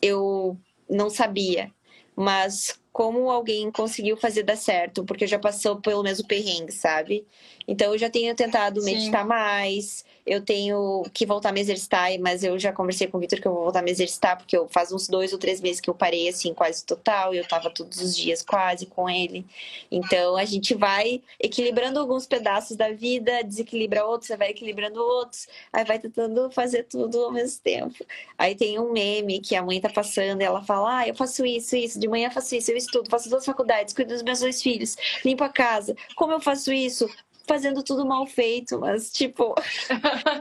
[0.00, 0.56] eu
[0.90, 1.70] não sabia,
[2.16, 7.26] mas como alguém conseguiu fazer dar certo, porque já passou pelo mesmo perrengue, sabe?
[7.66, 8.92] Então eu já tenho tentado Sim.
[8.92, 13.20] meditar mais, eu tenho que voltar a me exercitar, mas eu já conversei com o
[13.20, 15.60] Victor que eu vou voltar a me exercitar, porque eu faz uns dois ou três
[15.60, 19.10] meses que eu parei, assim, quase total, e eu tava todos os dias quase com
[19.10, 19.44] ele.
[19.90, 25.48] Então a gente vai equilibrando alguns pedaços da vida, desequilibra outros, você vai equilibrando outros,
[25.72, 28.04] aí vai tentando fazer tudo ao mesmo tempo.
[28.38, 31.44] Aí tem um meme que a mãe tá passando e ela fala: Ah, eu faço
[31.44, 34.62] isso, isso, de manhã faço isso, eu estudo, faço duas faculdades, cuido dos meus dois
[34.62, 35.96] filhos, limpo a casa.
[36.14, 37.08] Como eu faço isso?
[37.46, 39.54] Fazendo tudo mal feito, mas, tipo,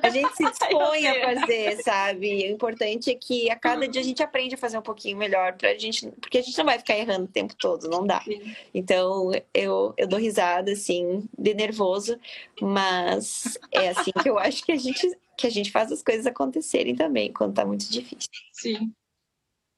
[0.02, 2.46] a gente se dispõe a fazer, sabe?
[2.46, 5.54] O importante é que a cada dia a gente aprende a fazer um pouquinho melhor
[5.54, 8.24] pra gente, porque a gente não vai ficar errando o tempo todo, não dá.
[8.74, 12.20] Então, eu, eu dou risada, assim, de nervoso,
[12.62, 16.26] mas é assim que eu acho que a gente, que a gente faz as coisas
[16.26, 18.30] acontecerem também, quando tá muito difícil.
[18.54, 18.92] Sim.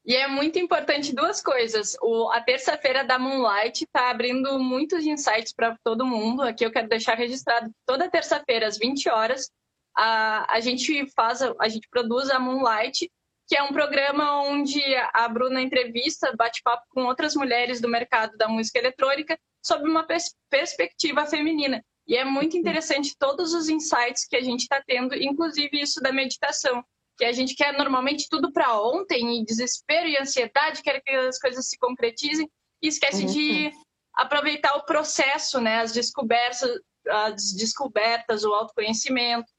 [0.06, 1.96] E é muito importante duas coisas.
[2.02, 6.42] O, a terça-feira da Moonlight está abrindo muitos insights para todo mundo.
[6.42, 9.50] Aqui eu quero deixar registrado toda terça-feira, às 20 horas,
[9.96, 13.10] a, a gente faz, a gente produz a Moonlight,
[13.48, 14.82] que é um programa onde
[15.14, 20.04] a Bruna entrevista, bate papo com outras mulheres do mercado da música eletrônica sobre uma
[20.06, 21.84] pers perspectiva feminina.
[22.06, 26.12] E é muito interessante todos os insights que a gente está tendo, inclusive isso da
[26.12, 26.84] meditação
[27.18, 31.40] que a gente quer normalmente tudo para ontem, e desespero e ansiedade, quer que as
[31.40, 32.50] coisas se concretizem,
[32.82, 33.32] e esquece uhum.
[33.32, 33.72] de
[34.14, 35.80] aproveitar o processo, né?
[35.80, 36.62] As descobertas,
[37.08, 39.52] as descobertas, o autoconhecimento.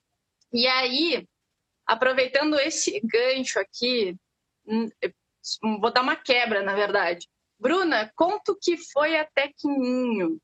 [0.53, 1.27] E aí,
[1.87, 4.15] aproveitando esse gancho aqui,
[4.67, 4.89] hum,
[5.81, 7.27] vou dar uma quebra, na verdade.
[7.59, 10.39] Bruna, conta o que foi a Tequininho.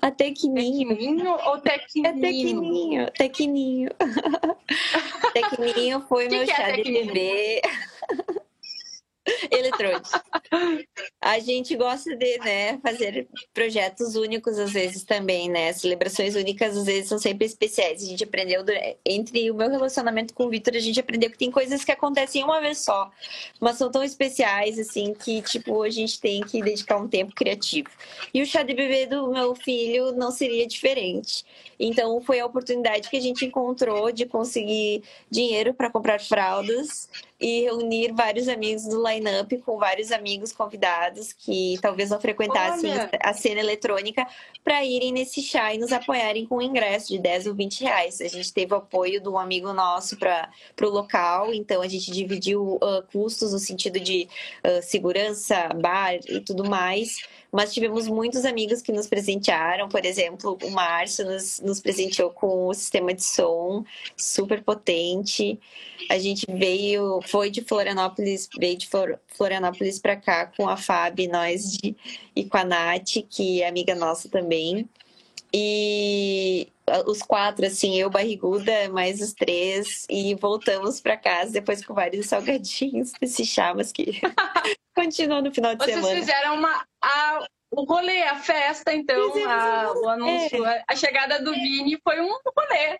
[0.00, 0.88] A Tequininho.
[0.88, 2.06] Tequininho ou Tequininho?
[2.06, 3.90] É Tequininho, Tequininho.
[5.34, 7.60] Tequininho foi que meu que chá é de bebê.
[9.50, 10.08] Eletrônico.
[11.20, 15.72] A gente gosta de né, fazer projetos únicos às vezes também, né?
[15.72, 18.02] Celebrações únicas às vezes são sempre especiais.
[18.02, 18.64] A gente aprendeu,
[19.04, 22.44] entre o meu relacionamento com o Vitor, a gente aprendeu que tem coisas que acontecem
[22.44, 23.10] uma vez só,
[23.60, 27.90] mas são tão especiais, assim, que, tipo, a gente tem que dedicar um tempo criativo.
[28.32, 31.44] E o chá de bebê do meu filho não seria diferente.
[31.78, 37.08] Então, foi a oportunidade que a gente encontrou de conseguir dinheiro para comprar fraldas
[37.40, 43.10] e reunir vários amigos do line-up com vários amigos convidados que talvez não frequentassem Olha.
[43.22, 44.26] a cena eletrônica
[44.64, 48.20] para irem nesse chá e nos apoiarem com um ingresso de 10 ou 20 reais.
[48.20, 50.50] A gente teve o apoio de um amigo nosso para
[50.82, 54.28] o local, então a gente dividiu uh, custos no sentido de
[54.64, 57.18] uh, segurança, bar e tudo mais
[57.56, 62.66] mas tivemos muitos amigos que nos presentearam, por exemplo, o Márcio nos, nos presenteou com
[62.66, 63.82] o sistema de som
[64.14, 65.58] super potente.
[66.10, 68.86] A gente veio, foi de Florianópolis, veio de
[69.28, 71.96] Florianópolis para cá com a Fábio, nós de,
[72.36, 74.86] e com a Nath, que é amiga nossa também.
[75.50, 76.68] E
[77.06, 82.26] os quatro, assim, eu, barriguda, mais os três, e voltamos para casa depois com vários
[82.26, 84.20] salgadinhos desse chamas que
[84.96, 86.14] continuou no final de Vocês semana.
[86.14, 90.82] Vocês fizeram uma, a, o rolê, a festa, então, a, o anúncio, é.
[90.88, 92.98] a chegada do Vini foi um rolê.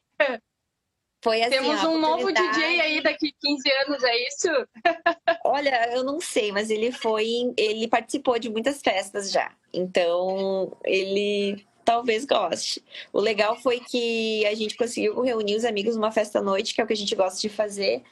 [1.25, 4.49] Foi assim, Temos um novo DJ aí daqui 15 anos, é isso?
[5.45, 9.51] Olha, eu não sei, mas ele foi, ele participou de muitas festas já.
[9.73, 12.85] Então, ele talvez goste.
[13.13, 16.81] O legal foi que a gente conseguiu reunir os amigos numa festa à noite, que
[16.81, 18.03] é o que a gente gosta de fazer.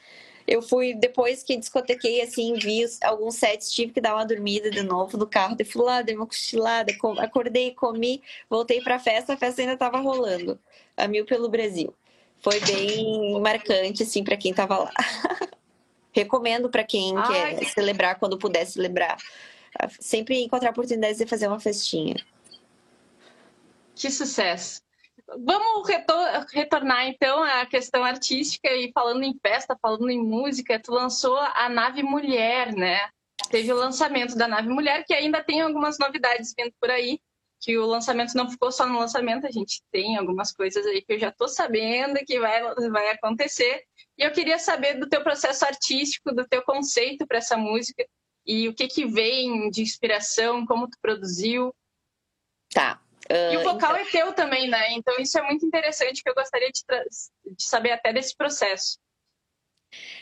[0.47, 4.83] Eu fui, depois que discotequei, assim, vi alguns sets, tive que dar uma dormida de
[4.83, 5.55] novo no carro.
[5.57, 9.97] Eu fui lá, dei uma cochilada, acordei, comi, voltei pra festa, a festa ainda estava
[9.97, 10.59] rolando.
[10.95, 11.93] A mil pelo Brasil.
[12.41, 14.91] Foi bem marcante, assim, para quem estava lá.
[16.13, 19.17] Recomendo para quem Ai, quer celebrar quando puder celebrar.
[19.99, 22.15] Sempre encontrar oportunidades de fazer uma festinha.
[23.95, 24.84] Que sucesso!
[25.27, 25.87] Vamos
[26.53, 31.67] retornar então à questão artística e falando em festa, falando em música, tu lançou a
[31.67, 33.09] Nave Mulher, né?
[33.49, 37.19] Teve o lançamento da Nave Mulher, que ainda tem algumas novidades vindo por aí,
[37.59, 41.13] que o lançamento não ficou só no lançamento, a gente tem algumas coisas aí que
[41.13, 42.61] eu já estou sabendo que vai,
[42.91, 43.83] vai acontecer.
[44.17, 48.05] E eu queria saber do teu processo artístico, do teu conceito para essa música
[48.45, 51.73] e o que que vem de inspiração, como tu produziu.
[52.71, 53.01] Tá.
[53.29, 54.07] Uh, e o vocal então...
[54.07, 54.93] é teu também, né?
[54.93, 56.81] Então isso é muito interessante que eu gostaria de,
[57.55, 58.99] de saber até desse processo.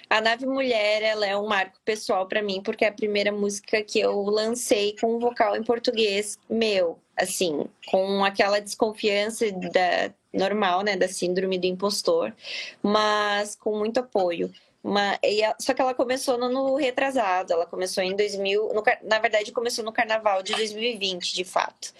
[0.09, 3.81] A Nave Mulher, ela é um marco pessoal para mim, porque é a primeira música
[3.83, 10.83] que eu lancei com um vocal em português meu, assim, com aquela desconfiança da normal,
[10.83, 12.33] né, da síndrome do impostor,
[12.81, 14.51] mas com muito apoio.
[14.83, 15.17] Uma,
[15.59, 19.83] só que ela começou no, no retrasado, ela começou em 2000, no, na verdade começou
[19.83, 21.93] no carnaval de 2020, de fato.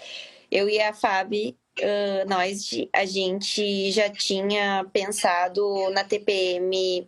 [0.52, 7.08] Eu e a Fabi, uh, nós, a gente já tinha pensado na TPM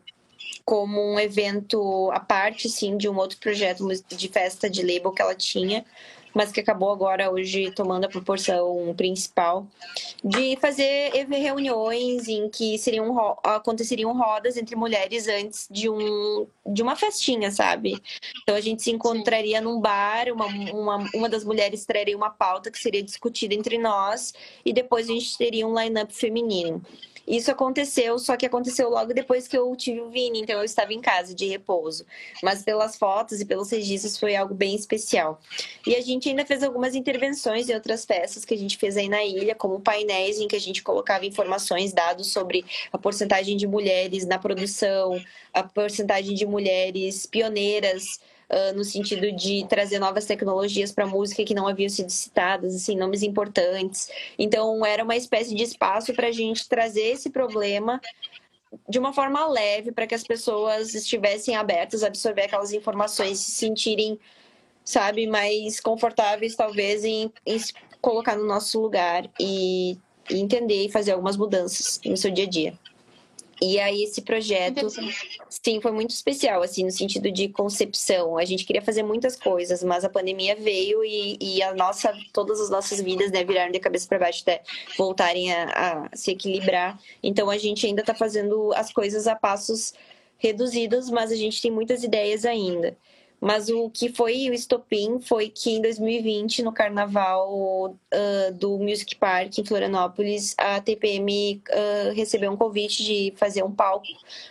[0.63, 5.21] como um evento à parte, sim, de um outro projeto de festa de label que
[5.21, 5.85] ela tinha,
[6.35, 9.65] mas que acabou agora hoje tomando a proporção principal
[10.21, 16.95] de fazer reuniões em que seriam aconteceriam rodas entre mulheres antes de um de uma
[16.95, 18.01] festinha, sabe?
[18.43, 22.69] Então a gente se encontraria num bar, uma, uma, uma das mulheres traria uma pauta
[22.69, 24.33] que seria discutida entre nós
[24.65, 26.83] e depois a gente teria um line-up feminino.
[27.27, 30.93] Isso aconteceu, só que aconteceu logo depois que eu tive o Vini, então eu estava
[30.93, 32.05] em casa de repouso.
[32.43, 35.39] Mas pelas fotos e pelos registros foi algo bem especial.
[35.85, 39.09] E a gente ainda fez algumas intervenções em outras festas que a gente fez aí
[39.09, 43.65] na ilha, como painéis em que a gente colocava informações, dados sobre a porcentagem de
[43.65, 45.19] mulheres na produção,
[45.53, 51.53] a porcentagem de mulheres pioneiras uh, no sentido de trazer novas tecnologias para música que
[51.53, 54.09] não haviam sido citadas, assim, nomes importantes.
[54.37, 58.01] Então, era uma espécie de espaço para a gente trazer esse problema
[58.89, 63.51] de uma forma leve, para que as pessoas estivessem abertas a absorver aquelas informações, se
[63.51, 64.19] sentirem,
[64.83, 67.57] sabe, mais confortáveis, talvez, em, em
[68.01, 69.97] colocar no nosso lugar e,
[70.29, 72.79] e entender e fazer algumas mudanças no seu dia a dia.
[73.61, 74.87] E aí esse projeto,
[75.49, 78.37] sim, foi muito especial, assim, no sentido de concepção.
[78.37, 82.59] A gente queria fazer muitas coisas, mas a pandemia veio e, e a nossa, todas
[82.59, 84.61] as nossas vidas, né, viraram de cabeça para baixo até
[84.97, 86.99] voltarem a, a se equilibrar.
[87.23, 89.93] Então a gente ainda está fazendo as coisas a passos
[90.37, 92.97] reduzidos, mas a gente tem muitas ideias ainda.
[93.39, 99.15] Mas o que foi o estopim foi que em 2020, no carnaval uh, do Music
[99.15, 104.07] Park em Florianópolis, a TPM uh, recebeu um convite de fazer um palco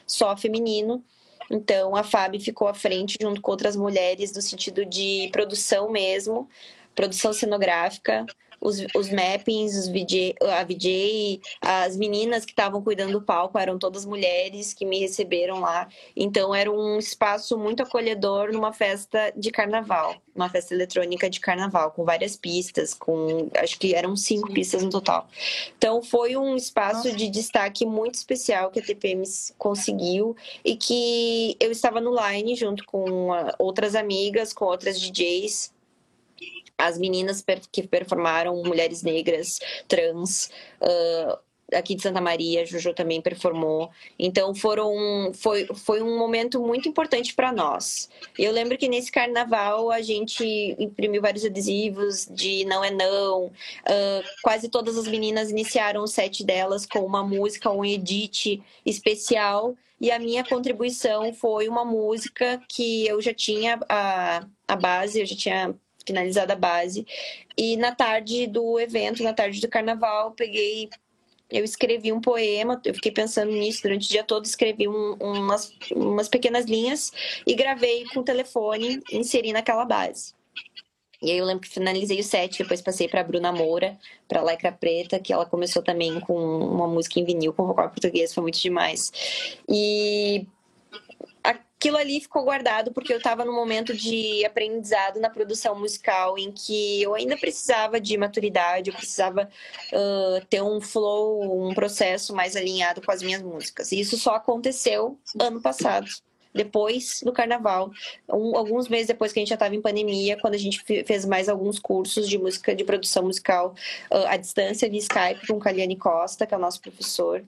[0.07, 1.03] só feminino.
[1.51, 6.49] Então a Fábio ficou à frente junto com outras mulheres no sentido de produção mesmo,
[6.95, 8.25] produção cenográfica,
[8.65, 13.79] os, os mappings, os VJ, a VJ, as meninas que estavam cuidando do palco eram
[13.79, 15.87] todas mulheres que me receberam lá.
[16.17, 21.91] Então era um espaço muito acolhedor numa festa de carnaval, uma festa eletrônica de carnaval,
[21.91, 25.29] com várias pistas, com acho que eram cinco pistas no total.
[25.77, 27.13] Então foi um espaço Nossa.
[27.13, 29.23] de destaque muito especial que a TPM
[29.59, 30.35] conseguiu
[30.65, 35.75] e que eu estava no line junto com outras amigas, com outras DJs
[36.87, 39.59] as meninas que performaram, mulheres negras,
[39.89, 41.39] trans, uh,
[41.73, 43.91] aqui de Santa Maria, Juju também performou.
[44.19, 48.09] Então foram foi, foi um momento muito importante para nós.
[48.39, 50.45] Eu lembro que nesse carnaval a gente
[50.79, 53.47] imprimiu vários adesivos de não é não.
[53.47, 59.75] Uh, quase todas as meninas iniciaram o set delas com uma música, um edit especial.
[60.01, 65.25] E a minha contribuição foi uma música que eu já tinha a, a base, eu
[65.25, 65.75] já tinha
[66.07, 67.07] finalizada a base.
[67.57, 70.89] E na tarde do evento, na tarde do carnaval, peguei
[71.51, 75.73] eu escrevi um poema, eu fiquei pensando nisso durante o dia todo, escrevi um, umas,
[75.93, 77.13] umas pequenas linhas
[77.47, 80.35] e gravei com o telefone, inseri naquela base.
[81.23, 83.97] E aí eu lembro que finalizei o set, depois passei para Bruna Moura,
[84.29, 88.35] para Lycra Preta, que ela começou também com uma música em vinil com vocal português,
[88.35, 89.11] foi muito demais.
[89.69, 90.47] E
[91.85, 96.51] aquilo ali ficou guardado porque eu estava num momento de aprendizado na produção musical em
[96.51, 99.51] que eu ainda precisava de maturidade, eu precisava
[99.93, 103.93] uh, ter um flow, um processo mais alinhado com as minhas músicas.
[103.93, 106.07] E isso só aconteceu ano passado
[106.55, 107.91] depois do carnaval,
[108.31, 111.27] um, alguns meses depois que a gente já estava em pandemia, quando a gente fez
[111.27, 113.75] mais alguns cursos de música, de produção musical
[114.11, 117.45] uh, à distância via Skype com o Caliane Costa, que é o nosso professor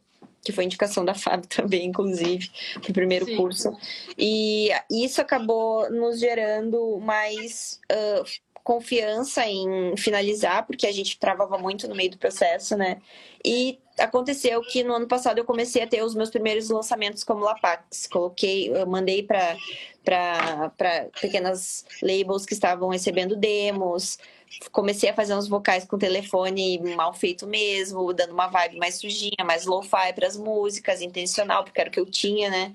[0.46, 3.36] que foi indicação da Fábio também, inclusive, no primeiro Sim.
[3.36, 3.76] curso.
[4.16, 8.24] E isso acabou nos gerando mais uh,
[8.62, 13.00] confiança em finalizar, porque a gente travava muito no meio do processo, né?
[13.44, 17.44] E aconteceu que no ano passado eu comecei a ter os meus primeiros lançamentos como
[17.44, 18.06] Lapax.
[18.06, 19.56] Coloquei, eu mandei para
[21.20, 24.18] pequenas labels que estavam recebendo demos,
[24.70, 29.44] comecei a fazer uns vocais com telefone mal feito mesmo, dando uma vibe mais sujinha,
[29.44, 32.74] mais lo-fi para as músicas, intencional, porque era o que eu tinha, né?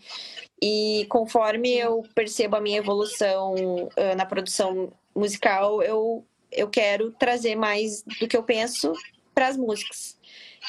[0.62, 7.56] E conforme eu percebo a minha evolução uh, na produção musical, eu, eu quero trazer
[7.56, 8.94] mais do que eu penso
[9.34, 10.18] para as músicas.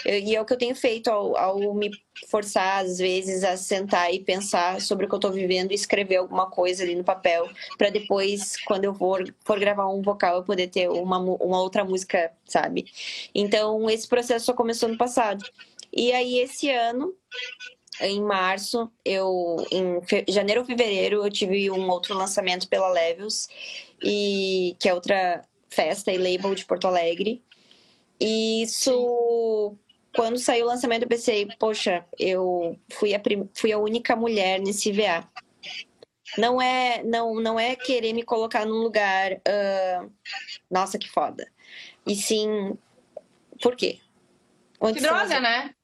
[0.06, 1.90] E é o que eu tenho feito ao, ao, me
[2.28, 6.16] forçar, às vezes, a sentar e pensar sobre o que eu estou vivendo e escrever
[6.16, 10.44] alguma coisa ali no papel, para depois, quando eu for, for gravar um vocal, eu
[10.44, 12.86] poder ter uma, uma outra música, sabe?
[13.34, 15.44] Então, esse processo só começou no passado.
[15.92, 17.14] E aí, esse ano,
[18.00, 23.48] em março, eu em janeiro ou fevereiro, eu tive um outro lançamento pela Levels,
[24.02, 27.42] e que é outra festa e label de Porto Alegre.
[28.20, 29.76] E isso
[30.14, 33.48] quando saiu o lançamento, eu pensei, poxa, eu fui a, prim...
[33.54, 35.26] fui a única mulher nesse VA.
[36.38, 40.10] Não é, não, não é querer me colocar num lugar, uh...
[40.70, 41.46] nossa, que foda.
[42.06, 42.76] E sim,
[43.60, 43.98] por quê?
[44.80, 45.42] Onde que droga, as...
[45.42, 45.74] né?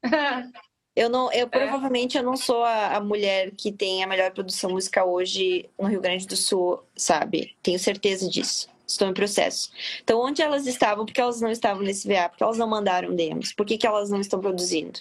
[0.96, 1.48] eu não, eu é.
[1.48, 5.86] provavelmente eu não sou a, a, mulher que tem a melhor produção musical hoje no
[5.86, 7.56] Rio Grande do Sul, sabe?
[7.62, 9.70] Tenho certeza disso estão em processo.
[10.02, 11.04] Então, onde elas estavam?
[11.04, 12.28] Porque elas não estavam nesse VA?
[12.28, 13.52] Porque elas não mandaram demos?
[13.52, 15.00] Por que, que elas não estão produzindo?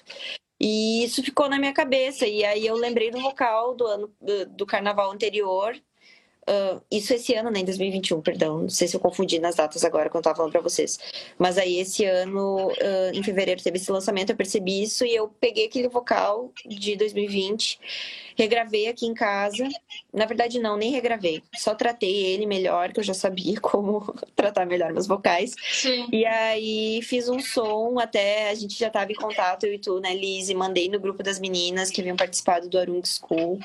[0.60, 2.26] E isso ficou na minha cabeça.
[2.28, 4.12] E aí eu lembrei do vocal do ano
[4.50, 5.76] do carnaval anterior,
[6.48, 8.60] Uh, isso esse ano, né, em 2021, perdão.
[8.60, 10.98] Não sei se eu confundi nas datas agora quando eu tava falando pra vocês.
[11.38, 15.28] Mas aí esse ano, uh, em fevereiro, teve esse lançamento, eu percebi isso e eu
[15.28, 17.80] peguei aquele vocal de 2020,
[18.38, 19.68] regravei aqui em casa.
[20.14, 21.44] Na verdade, não, nem regravei.
[21.58, 25.54] Só tratei ele melhor, que eu já sabia como tratar melhor meus vocais.
[25.70, 26.08] Sim.
[26.14, 30.00] E aí fiz um som, até a gente já tava em contato, eu e tu,
[30.00, 33.60] né, Liz, e mandei no grupo das meninas que haviam participado do Arung School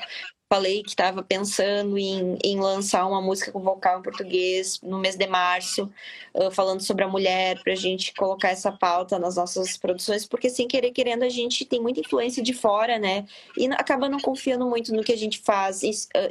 [0.53, 5.15] falei que estava pensando em, em, lançar uma música com vocal em português no mês
[5.15, 5.91] de março,
[6.35, 10.51] uh, falando sobre a mulher, para a gente colocar essa pauta nas nossas produções, porque
[10.51, 13.25] sem querer querendo a gente tem muita influência de fora, né?
[13.57, 15.81] E acaba não confiando muito no que a gente faz,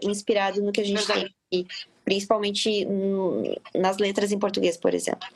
[0.01, 1.05] inspirado no que a gente
[1.51, 1.66] tem,
[2.05, 2.87] principalmente
[3.75, 5.27] nas letras em português, por exemplo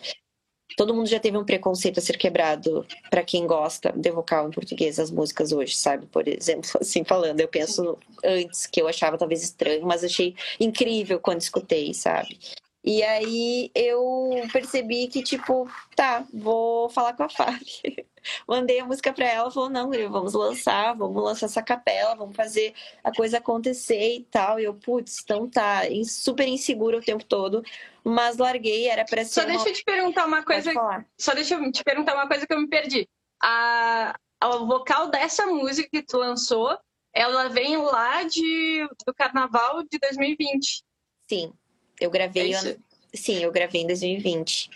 [0.76, 4.50] todo mundo já teve um preconceito a ser quebrado para quem gosta de vocal em
[4.50, 6.06] português as músicas hoje, sabe?
[6.06, 11.18] Por exemplo, assim falando, eu penso antes que eu achava talvez estranho, mas achei incrível
[11.18, 12.38] quando escutei, sabe?
[12.87, 17.66] E aí eu percebi que, tipo, tá, vou falar com a Fábio.
[18.47, 22.72] Mandei a música pra ela, falou, não, vamos lançar, vamos lançar essa capela, vamos fazer
[23.03, 24.61] a coisa acontecer e tal.
[24.61, 27.61] E eu, putz, então tá, super insegura o tempo todo,
[28.05, 29.41] mas larguei, era pra ser.
[29.41, 30.72] Só deixa eu te perguntar uma coisa.
[31.18, 33.09] Só deixa eu te perguntar uma coisa que eu me perdi.
[33.43, 36.78] A, o vocal dessa música que tu lançou,
[37.12, 40.84] ela vem lá de, do carnaval de 2020.
[41.28, 41.53] Sim.
[42.01, 42.53] Eu gravei.
[42.53, 42.76] É ano...
[43.14, 44.70] Sim, eu gravei em 2020.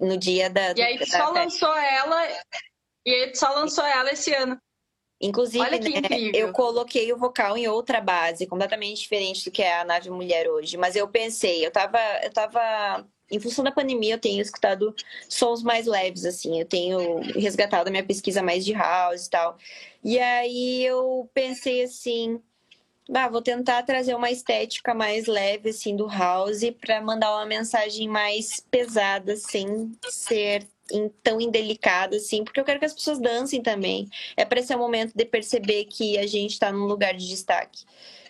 [0.00, 0.72] No dia da.
[0.76, 2.28] E aí só lançou ela.
[3.04, 4.60] E aí só lançou ela esse ano.
[5.22, 9.84] Inclusive, né, eu coloquei o vocal em outra base, completamente diferente do que é a
[9.84, 10.78] nave mulher hoje.
[10.78, 14.94] Mas eu pensei, eu tava, eu tava em função da pandemia, eu tenho escutado
[15.28, 16.58] sons mais leves, assim.
[16.58, 19.58] Eu tenho resgatado a minha pesquisa mais de house e tal.
[20.02, 22.40] E aí eu pensei assim,
[23.14, 28.08] ah, vou tentar trazer uma estética mais leve, assim, do house para mandar uma mensagem
[28.08, 30.66] mais pesada, sem ser
[31.22, 34.08] tão indelicada, assim, porque eu quero que as pessoas dancem também.
[34.36, 37.84] É para esse momento de perceber que a gente está num lugar de destaque.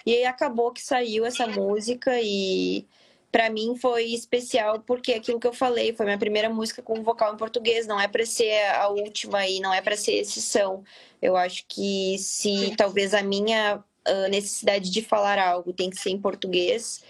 [0.04, 2.86] E aí acabou que saiu essa música e
[3.30, 7.34] para mim foi especial porque aquilo que eu falei foi minha primeira música com vocal
[7.34, 10.82] em português, não é para ser a última e não é para ser exceção.
[11.22, 16.10] Eu acho que se talvez a minha a necessidade de falar algo tem que ser
[16.10, 17.02] em português,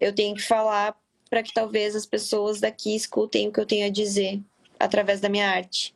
[0.00, 0.96] eu tenho que falar
[1.28, 4.40] para que talvez as pessoas daqui escutem o que eu tenho a dizer
[4.78, 5.94] através da minha arte.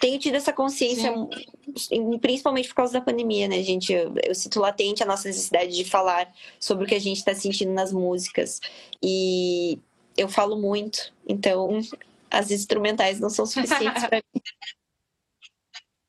[0.00, 1.12] Tenho tido essa consciência,
[1.76, 2.18] Sim.
[2.18, 3.92] principalmente por causa da pandemia, né, gente?
[3.92, 7.34] Eu, eu sinto latente a nossa necessidade de falar sobre o que a gente está
[7.34, 8.60] sentindo nas músicas.
[9.02, 9.78] E
[10.16, 11.80] eu falo muito, então
[12.30, 14.42] as instrumentais não são suficientes para mim.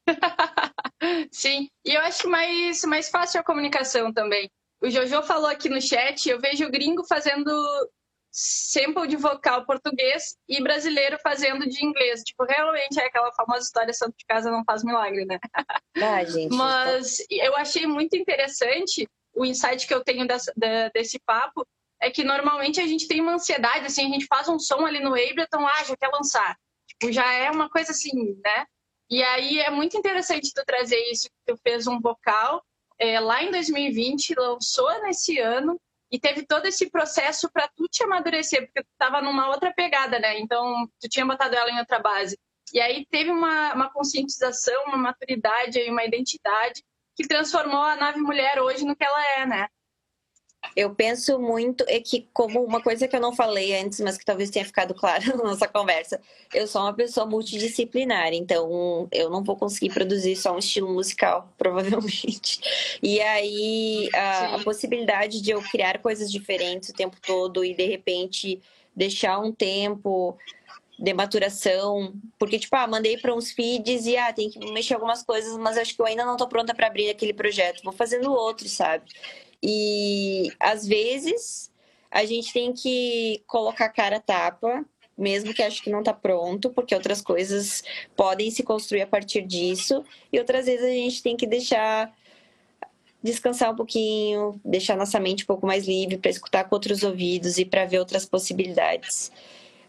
[1.31, 4.49] Sim, e eu acho mais, mais fácil a comunicação também.
[4.81, 7.51] O Jojo falou aqui no chat, eu vejo o gringo fazendo
[8.31, 12.23] sample de vocal português e brasileiro fazendo de inglês.
[12.23, 15.37] Tipo, realmente é aquela famosa história santo de casa não faz milagre, né?
[15.97, 16.49] Ah, gente.
[16.55, 20.51] Mas eu achei muito interessante o insight que eu tenho dessa,
[20.93, 21.65] desse papo
[22.01, 24.99] é que normalmente a gente tem uma ansiedade, assim, a gente faz um som ali
[24.99, 26.57] no Ableton, ah, já quer lançar.
[26.87, 28.11] Tipo, já é uma coisa assim,
[28.43, 28.65] né?
[29.11, 32.63] E aí é muito interessante tu trazer isso, que tu fez um vocal
[32.97, 35.77] é, lá em 2020, lançou nesse ano,
[36.09, 40.19] e teve todo esse processo para tu te amadurecer, porque tu estava numa outra pegada,
[40.19, 40.39] né?
[40.39, 42.37] Então, tu tinha botado ela em outra base.
[42.73, 46.83] E aí teve uma, uma conscientização, uma maturidade, uma identidade
[47.15, 49.67] que transformou a nave mulher hoje no que ela é, né?
[50.75, 54.23] Eu penso muito é que como uma coisa que eu não falei antes, mas que
[54.23, 56.19] talvez tenha ficado claro na nossa conversa,
[56.53, 61.51] eu sou uma pessoa multidisciplinar, então eu não vou conseguir produzir só um estilo musical,
[61.57, 62.61] provavelmente.
[63.01, 67.85] E aí a, a possibilidade de eu criar coisas diferentes o tempo todo e de
[67.85, 68.61] repente
[68.95, 70.37] deixar um tempo
[71.01, 75.23] de maturação, porque tipo, ah, mandei para uns feeds e ah, tem que mexer algumas
[75.23, 78.31] coisas, mas acho que eu ainda não estou pronta para abrir aquele projeto, vou fazendo
[78.31, 79.05] outro, sabe?
[79.61, 81.71] E às vezes
[82.09, 84.85] a gente tem que colocar a cara tapa,
[85.17, 87.83] mesmo que acho que não está pronto, porque outras coisas
[88.15, 92.11] podem se construir a partir disso, e outras vezes a gente tem que deixar
[93.23, 97.59] descansar um pouquinho, deixar nossa mente um pouco mais livre para escutar com outros ouvidos
[97.59, 99.31] e para ver outras possibilidades.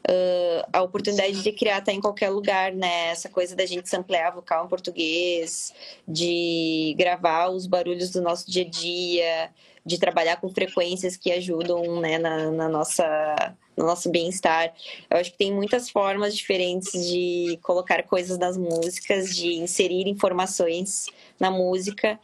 [0.09, 3.11] Uh, a oportunidade de criar está em qualquer lugar, né?
[3.11, 5.73] Essa coisa da gente samplear vocal em português,
[6.07, 9.51] de gravar os barulhos do nosso dia a dia,
[9.87, 14.75] de trabalhar com frequências que ajudam né, na, na nossa, no nosso bem-estar.
[15.09, 21.07] Eu acho que tem muitas formas diferentes de colocar coisas nas músicas, de inserir informações
[21.39, 22.19] na música,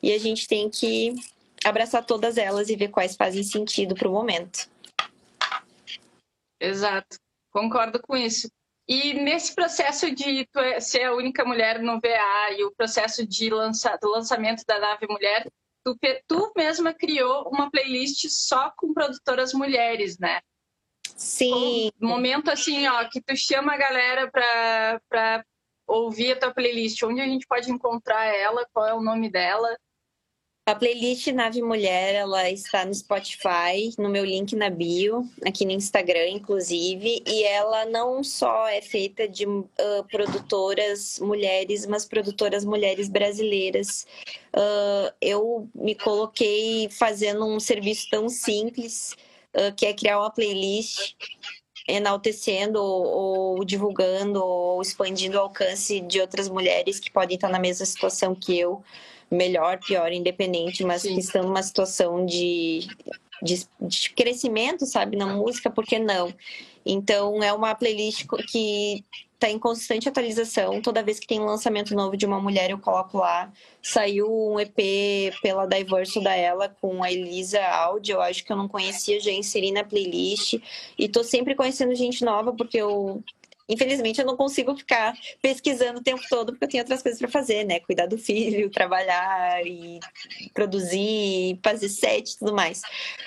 [0.00, 1.14] e a gente tem que
[1.64, 4.68] abraçar todas elas e ver quais fazem sentido para o momento.
[6.60, 7.23] Exato.
[7.54, 8.50] Concordo com isso.
[8.86, 13.48] E nesse processo de é, ser a única mulher no VA e o processo de
[13.48, 15.48] lança, do lançamento da nave mulher,
[15.84, 15.96] tu,
[16.26, 20.40] tu mesma criou uma playlist só com produtoras mulheres, né?
[21.16, 21.90] Sim.
[22.02, 25.44] Um momento assim, ó, que tu chama a galera para
[25.86, 27.02] ouvir a tua playlist.
[27.04, 28.66] Onde a gente pode encontrar ela?
[28.72, 29.78] Qual é o nome dela?
[30.66, 35.72] A playlist Nave Mulher, ela está no Spotify, no meu link na bio, aqui no
[35.72, 39.68] Instagram, inclusive, e ela não só é feita de uh,
[40.10, 44.06] produtoras mulheres, mas produtoras mulheres brasileiras.
[44.56, 49.14] Uh, eu me coloquei fazendo um serviço tão simples,
[49.54, 51.14] uh, que é criar uma playlist
[51.86, 57.58] enaltecendo ou, ou divulgando ou expandindo o alcance de outras mulheres que podem estar na
[57.58, 58.82] mesma situação que eu
[59.34, 61.14] melhor, pior, independente, mas Sim.
[61.14, 62.86] que estão numa situação de
[63.42, 66.32] de, de crescimento, sabe, na música, por que não?
[66.84, 69.04] Então, é uma playlist que
[69.34, 70.80] está em constante atualização.
[70.80, 73.52] Toda vez que tem um lançamento novo de uma mulher, eu coloco lá.
[73.82, 78.14] Saiu um EP pela Diverso da ela com a Elisa Áudio.
[78.14, 80.54] Eu acho que eu não conhecia, já inseri na playlist.
[80.98, 83.22] E tô sempre conhecendo gente nova, porque eu
[83.68, 87.30] Infelizmente, eu não consigo ficar pesquisando o tempo todo, porque eu tenho outras coisas para
[87.30, 87.80] fazer, né?
[87.80, 90.00] Cuidar do filho, trabalhar e
[90.52, 92.82] produzir, fazer set e tudo mais.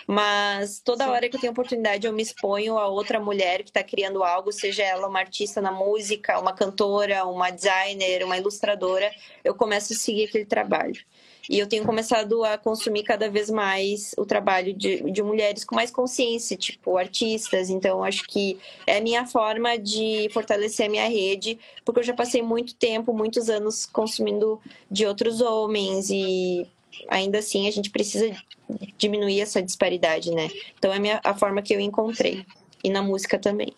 [0.06, 3.84] Mas toda hora que eu tenho oportunidade, eu me exponho a outra mulher que está
[3.84, 9.12] criando algo, seja ela uma artista na música, uma cantora, uma designer, uma ilustradora,
[9.44, 11.02] eu começo a seguir aquele trabalho.
[11.50, 15.76] E eu tenho começado a consumir cada vez mais o trabalho de, de mulheres com
[15.76, 17.70] mais consciência, tipo artistas.
[17.70, 22.14] Então, acho que é a minha forma de fortalecer a minha rede, porque eu já
[22.14, 26.68] passei muito tempo, muitos anos consumindo de outros homens e
[27.10, 28.36] ainda assim a gente precisa
[28.98, 30.50] diminuir essa disparidade, né?
[30.78, 32.46] Então, é a, minha, a forma que eu encontrei.
[32.84, 33.74] E na música também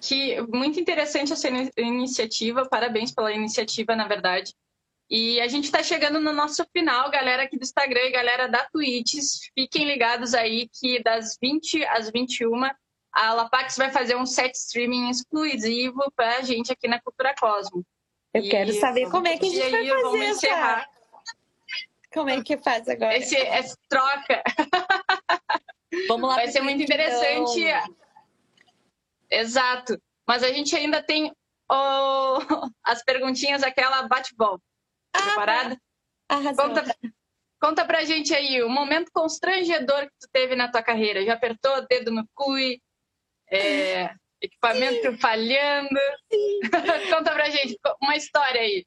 [0.00, 4.54] que muito interessante essa iniciativa, parabéns pela iniciativa, na verdade.
[5.10, 8.64] E a gente está chegando no nosso final, galera aqui do Instagram e galera da
[8.68, 9.14] Twitch.
[9.54, 12.64] Fiquem ligados aí que das 20 às 21
[13.12, 17.84] a Lapax vai fazer um set streaming exclusivo para a gente aqui na Cultura Cosmo.
[18.32, 20.88] Eu e quero saber como é que a gente vai fazer vamos encerrar.
[22.12, 23.16] Como é que faz agora?
[23.16, 24.42] Esse, essa troca.
[26.08, 26.36] Vamos lá.
[26.36, 27.60] Vai ser muito interessante.
[27.60, 27.96] Então.
[29.30, 30.00] Exato.
[30.26, 31.32] Mas a gente ainda tem
[31.70, 32.38] oh,
[32.84, 34.62] as perguntinhas, aquela bate-volta.
[35.14, 35.80] Ah, Preparada?
[36.28, 36.68] Arrasou.
[36.68, 36.96] Conta,
[37.60, 41.24] conta pra gente aí, o momento constrangedor que tu teve na tua carreira.
[41.24, 42.56] Já apertou dedo no cu,
[43.50, 45.18] é, equipamento Sim.
[45.18, 46.00] falhando?
[46.32, 46.60] Sim.
[47.14, 48.84] conta pra gente uma história aí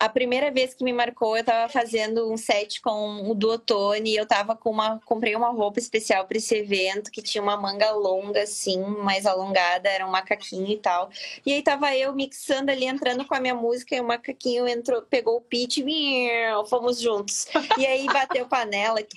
[0.00, 4.16] a primeira vez que me marcou, eu tava fazendo um set com o Duotone e
[4.16, 4.98] eu tava com uma.
[5.04, 9.90] Comprei uma roupa especial para esse evento que tinha uma manga longa, assim, mais alongada,
[9.90, 11.10] era um macaquinho e tal.
[11.44, 15.02] E aí tava eu mixando ali, entrando com a minha música, e o macaquinho entrou,
[15.02, 16.30] pegou o pitch e
[16.70, 17.46] fomos juntos.
[17.76, 19.00] E aí bateu panela.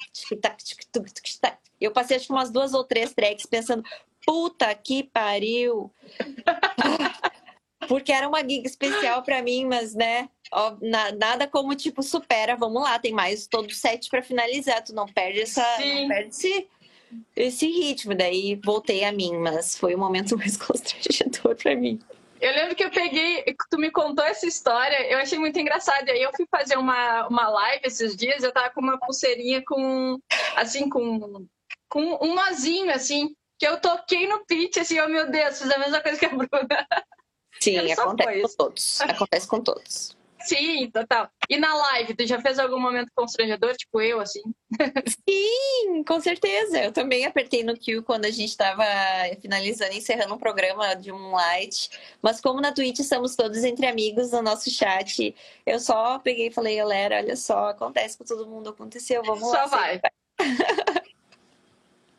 [1.83, 3.83] Eu passei acho que umas duas ou três tracks pensando,
[4.25, 5.91] puta que pariu!
[7.87, 12.55] Porque era uma gig especial para mim, mas, né, ó, na, nada como, tipo, supera,
[12.55, 16.67] vamos lá, tem mais todo set para finalizar, tu não perde essa, não perde esse,
[17.35, 18.15] esse ritmo.
[18.15, 21.99] Daí voltei a mim, mas foi o momento mais constrangedor para mim.
[22.39, 26.09] Eu lembro que eu peguei, tu me contou essa história, eu achei muito engraçado.
[26.09, 30.19] Aí eu fui fazer uma, uma live esses dias, eu tava com uma pulseirinha com,
[30.53, 31.47] assim, com,
[31.89, 35.77] com um nozinho, assim, que eu toquei no pitch, assim, oh meu Deus, fiz a
[35.77, 36.87] mesma coisa que a Bruna.
[37.59, 39.01] Sim, acontece com todos.
[39.01, 40.17] Acontece com todos.
[40.43, 41.29] Sim, total.
[41.49, 44.41] E na live, tu já fez algum momento constrangedor, tipo eu, assim?
[45.07, 46.83] Sim, com certeza.
[46.83, 48.83] Eu também apertei no Q quando a gente estava
[49.41, 51.89] finalizando, encerrando um programa de um light.
[52.21, 55.33] Mas como na Twitch estamos todos entre amigos no nosso chat,
[55.65, 59.51] eu só peguei e falei, galera, olha só, acontece com todo mundo, aconteceu, vamos só
[59.51, 59.63] lá.
[59.63, 60.01] Só vai.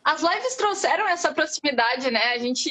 [0.05, 2.35] As lives trouxeram essa proximidade, né?
[2.35, 2.71] A gente,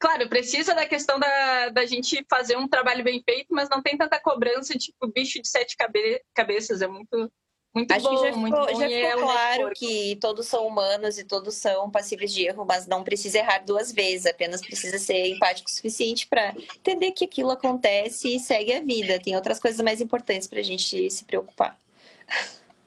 [0.00, 3.96] claro, precisa da questão da, da gente fazer um trabalho bem feito, mas não tem
[3.96, 6.82] tanta cobrança, tipo, bicho de sete cabe cabeças.
[6.82, 7.30] É muito,
[7.72, 8.80] muito Acho bom, que já muito ficou, bom.
[8.80, 12.88] Já ficou é claro que todos são humanos e todos são passíveis de erro, mas
[12.88, 17.52] não precisa errar duas vezes, apenas precisa ser empático o suficiente para entender que aquilo
[17.52, 19.20] acontece e segue a vida.
[19.20, 21.78] Tem outras coisas mais importantes para a gente se preocupar.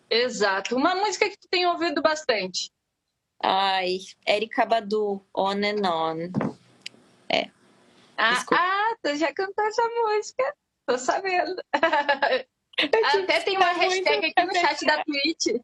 [0.10, 0.76] Exato.
[0.76, 2.70] Uma música que tu tem ouvido bastante.
[3.44, 6.18] Ai, Erika Badu, On and On.
[7.30, 7.50] É.
[8.18, 10.56] Ah, ah, tu já cantou essa música?
[10.86, 11.56] Tô sabendo.
[12.78, 15.62] Até tem uma hashtag aqui no chat da Twitch.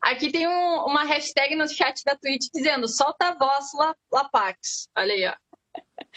[0.00, 3.66] Aqui tem um, uma hashtag no chat da Twitch dizendo solta a voz
[4.12, 4.88] Lapax.
[4.96, 5.34] Olha aí, ó.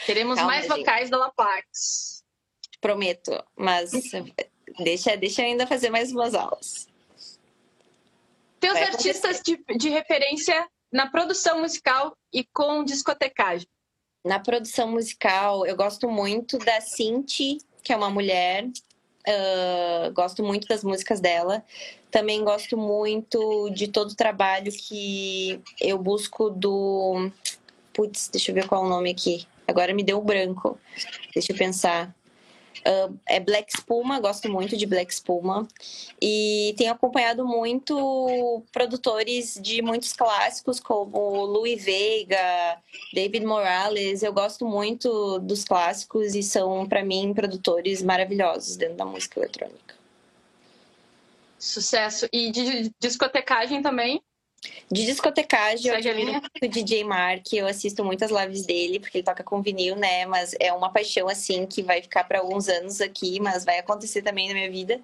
[0.06, 2.24] Queremos Calma, mais vocais da Lapax.
[2.82, 3.92] Prometo, mas
[4.84, 6.88] deixa, deixa eu ainda fazer mais umas aulas.
[8.66, 13.68] Teus artistas de, de referência na produção musical e com discotecagem?
[14.26, 18.66] Na produção musical, eu gosto muito da Cinti, que é uma mulher.
[18.66, 21.64] Uh, gosto muito das músicas dela.
[22.10, 27.30] Também gosto muito de todo o trabalho que eu busco do.
[27.94, 29.48] Putz, deixa eu ver qual é o nome aqui.
[29.68, 30.80] Agora me deu um branco.
[31.36, 32.16] Deixa eu pensar.
[33.26, 35.68] É Black Spuma, gosto muito de Black Spuma.
[36.22, 42.78] E tenho acompanhado muito produtores de muitos clássicos, como Louis Veiga,
[43.14, 44.22] David Morales.
[44.22, 49.96] Eu gosto muito dos clássicos e são, para mim, produtores maravilhosos dentro da música eletrônica.
[51.58, 52.28] Sucesso.
[52.32, 54.22] E de discotecagem também?
[54.92, 59.26] De discotecagem, eu admiro muito o DJ Mark, eu assisto muitas lives dele, porque ele
[59.26, 60.26] toca com vinil, né?
[60.26, 64.22] Mas é uma paixão, assim, que vai ficar para alguns anos aqui, mas vai acontecer
[64.22, 65.00] também na minha vida.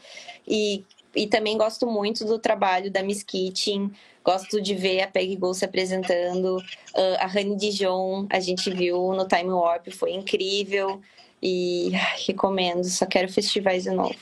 [0.47, 0.83] E,
[1.15, 3.91] e também gosto muito do trabalho da Miss Kitchen,
[4.23, 9.13] gosto de ver a Peggy Gol se apresentando, uh, a Honey Dijon, a gente viu
[9.13, 11.01] no Time Warp, foi incrível.
[11.41, 14.15] E ai, recomendo, só quero festivais de novo.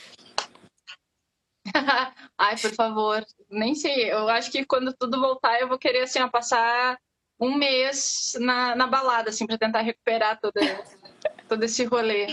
[2.38, 4.12] Ai, por favor, nem sei.
[4.12, 6.98] Eu acho que quando tudo voltar, eu vou querer assim, ó, passar
[7.38, 10.54] um mês na, na balada, assim, para tentar recuperar todo,
[11.48, 12.26] todo esse rolê.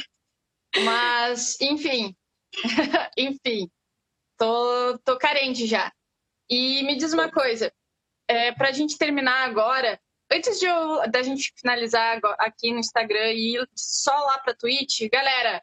[0.84, 2.16] Mas, enfim,
[3.18, 3.70] enfim,
[4.38, 5.92] tô, tô carente já.
[6.50, 7.72] E me diz uma coisa,
[8.28, 10.00] é, para a gente terminar agora,
[10.32, 15.10] antes de eu, da gente finalizar aqui no Instagram e ir só lá para Twitch,
[15.12, 15.62] galera,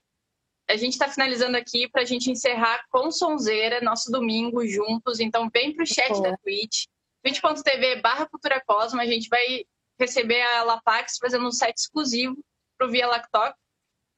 [0.69, 5.21] a gente está finalizando aqui para a gente encerrar com Sonzeira, nosso domingo juntos.
[5.21, 6.85] Então, vem para o chat da Twitch,
[7.23, 9.01] twitch.tv barra Cultura Cosmo.
[9.01, 9.65] A gente vai
[9.99, 12.37] receber a Lapax fazendo um site exclusivo
[12.79, 13.55] para o Via Lactoc.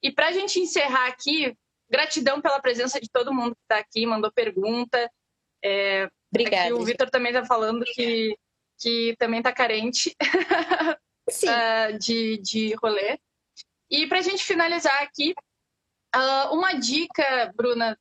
[0.01, 1.55] E para a gente encerrar aqui,
[1.89, 5.09] gratidão pela presença de todo mundo que está aqui, mandou pergunta.
[5.63, 6.75] É, Obrigada.
[6.75, 8.37] o Vitor também está falando que,
[8.79, 10.15] que também está carente
[11.99, 13.19] de, de rolê.
[13.89, 15.33] E para a gente finalizar aqui,
[16.15, 17.97] Uh, uma dica, Bruna,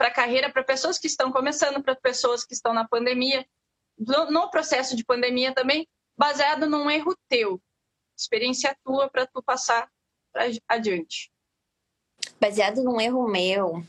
[0.00, 3.46] para a carreira, para pessoas que estão começando, para pessoas que estão na pandemia,
[3.98, 5.86] no, no, processo de pandemia também,
[6.16, 7.60] baseado num erro teu,
[8.18, 9.90] experiência tua para tu passar
[10.32, 11.30] pra, adiante.
[12.40, 13.84] Baseado num erro meu,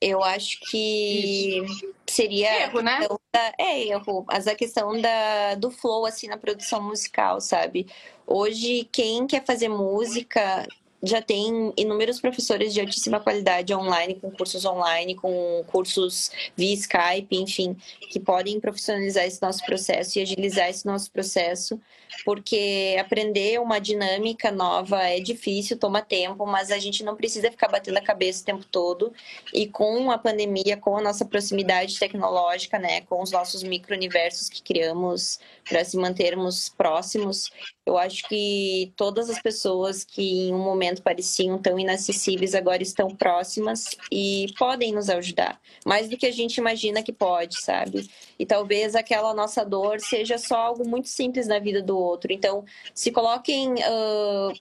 [0.00, 1.94] eu acho que Isso.
[2.06, 3.00] seria erro, né?
[3.32, 7.86] Da, é erro, mas a questão da, do flow assim na produção musical, sabe?
[8.26, 10.66] Hoje quem quer fazer música
[11.02, 17.36] já tem inúmeros professores de altíssima qualidade online, com cursos online, com cursos via Skype,
[17.36, 17.76] enfim,
[18.10, 21.80] que podem profissionalizar esse nosso processo e agilizar esse nosso processo,
[22.24, 27.68] porque aprender uma dinâmica nova é difícil, toma tempo, mas a gente não precisa ficar
[27.68, 29.12] batendo a cabeça o tempo todo.
[29.52, 34.62] E com a pandemia, com a nossa proximidade tecnológica, né, com os nossos micro-universos que
[34.62, 35.38] criamos
[35.68, 37.50] para se mantermos próximos,
[37.86, 43.08] eu acho que todas as pessoas que em um momento pareciam tão inacessíveis agora estão
[43.08, 48.10] próximas e podem nos ajudar, mais do que a gente imagina que pode, sabe?
[48.36, 52.32] E talvez aquela nossa dor seja só algo muito simples na vida do outro.
[52.32, 54.52] Então, se coloquem uh,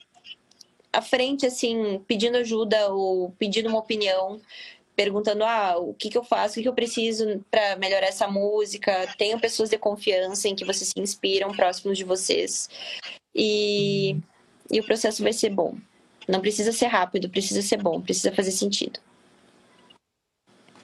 [0.94, 4.40] à frente, assim, pedindo ajuda ou pedindo uma opinião,
[4.96, 8.28] perguntando ah, o que, que eu faço, o que, que eu preciso para melhorar essa
[8.28, 9.14] música.
[9.18, 12.70] Tenham pessoas de confiança em que vocês se inspiram próximos de vocês.
[13.34, 14.18] E,
[14.72, 15.78] e o processo vai ser bom.
[16.28, 19.00] Não precisa ser rápido, precisa ser bom, precisa fazer sentido.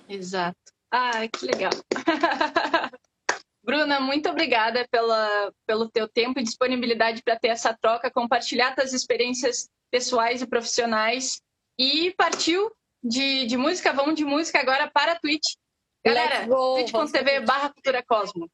[0.08, 0.58] Exato.
[0.92, 1.72] Ah, que legal.
[3.64, 8.92] Bruna, muito obrigada pela, pelo teu tempo e disponibilidade para ter essa troca, compartilhar tuas
[8.92, 11.42] experiências pessoais e profissionais.
[11.80, 12.72] E partiu
[13.04, 15.56] de, de música, vamos de música agora para a Twitch.
[16.04, 18.50] Galera, twitch.tv barra Cultura Cosmo.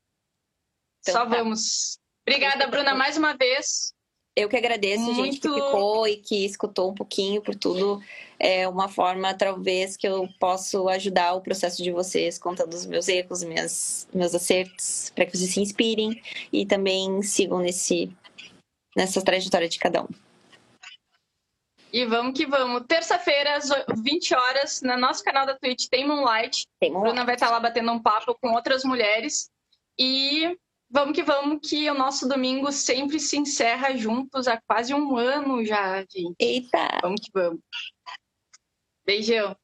[1.02, 1.38] Então, Só tá.
[1.38, 1.98] vamos.
[2.28, 3.94] Obrigada, Bruna, mais uma vez.
[4.36, 5.16] Eu que agradeço, Muito...
[5.16, 8.00] gente, que ficou e que escutou um pouquinho por tudo.
[8.38, 13.08] É uma forma, talvez, que eu posso ajudar o processo de vocês, contando os meus
[13.08, 16.22] erros, minhas, meus acertos, para que vocês se inspirem
[16.54, 18.16] e também sigam nesse,
[18.96, 20.27] nessa trajetória de cada um.
[21.92, 22.84] E vamos que vamos.
[22.88, 23.70] Terça-feira, às
[24.04, 26.68] 20 horas, no nosso canal da Twitch tem Moonlight.
[26.80, 27.12] Tem Moonlight.
[27.12, 29.50] Bruna vai estar lá batendo um papo com outras mulheres.
[29.98, 30.58] E
[30.90, 35.66] vamos que vamos, que o nosso domingo sempre se encerra juntos há quase um ano
[35.66, 36.36] já, gente.
[36.40, 37.00] Eita!
[37.02, 37.62] Vamos que vamos.
[39.06, 39.56] Beijão.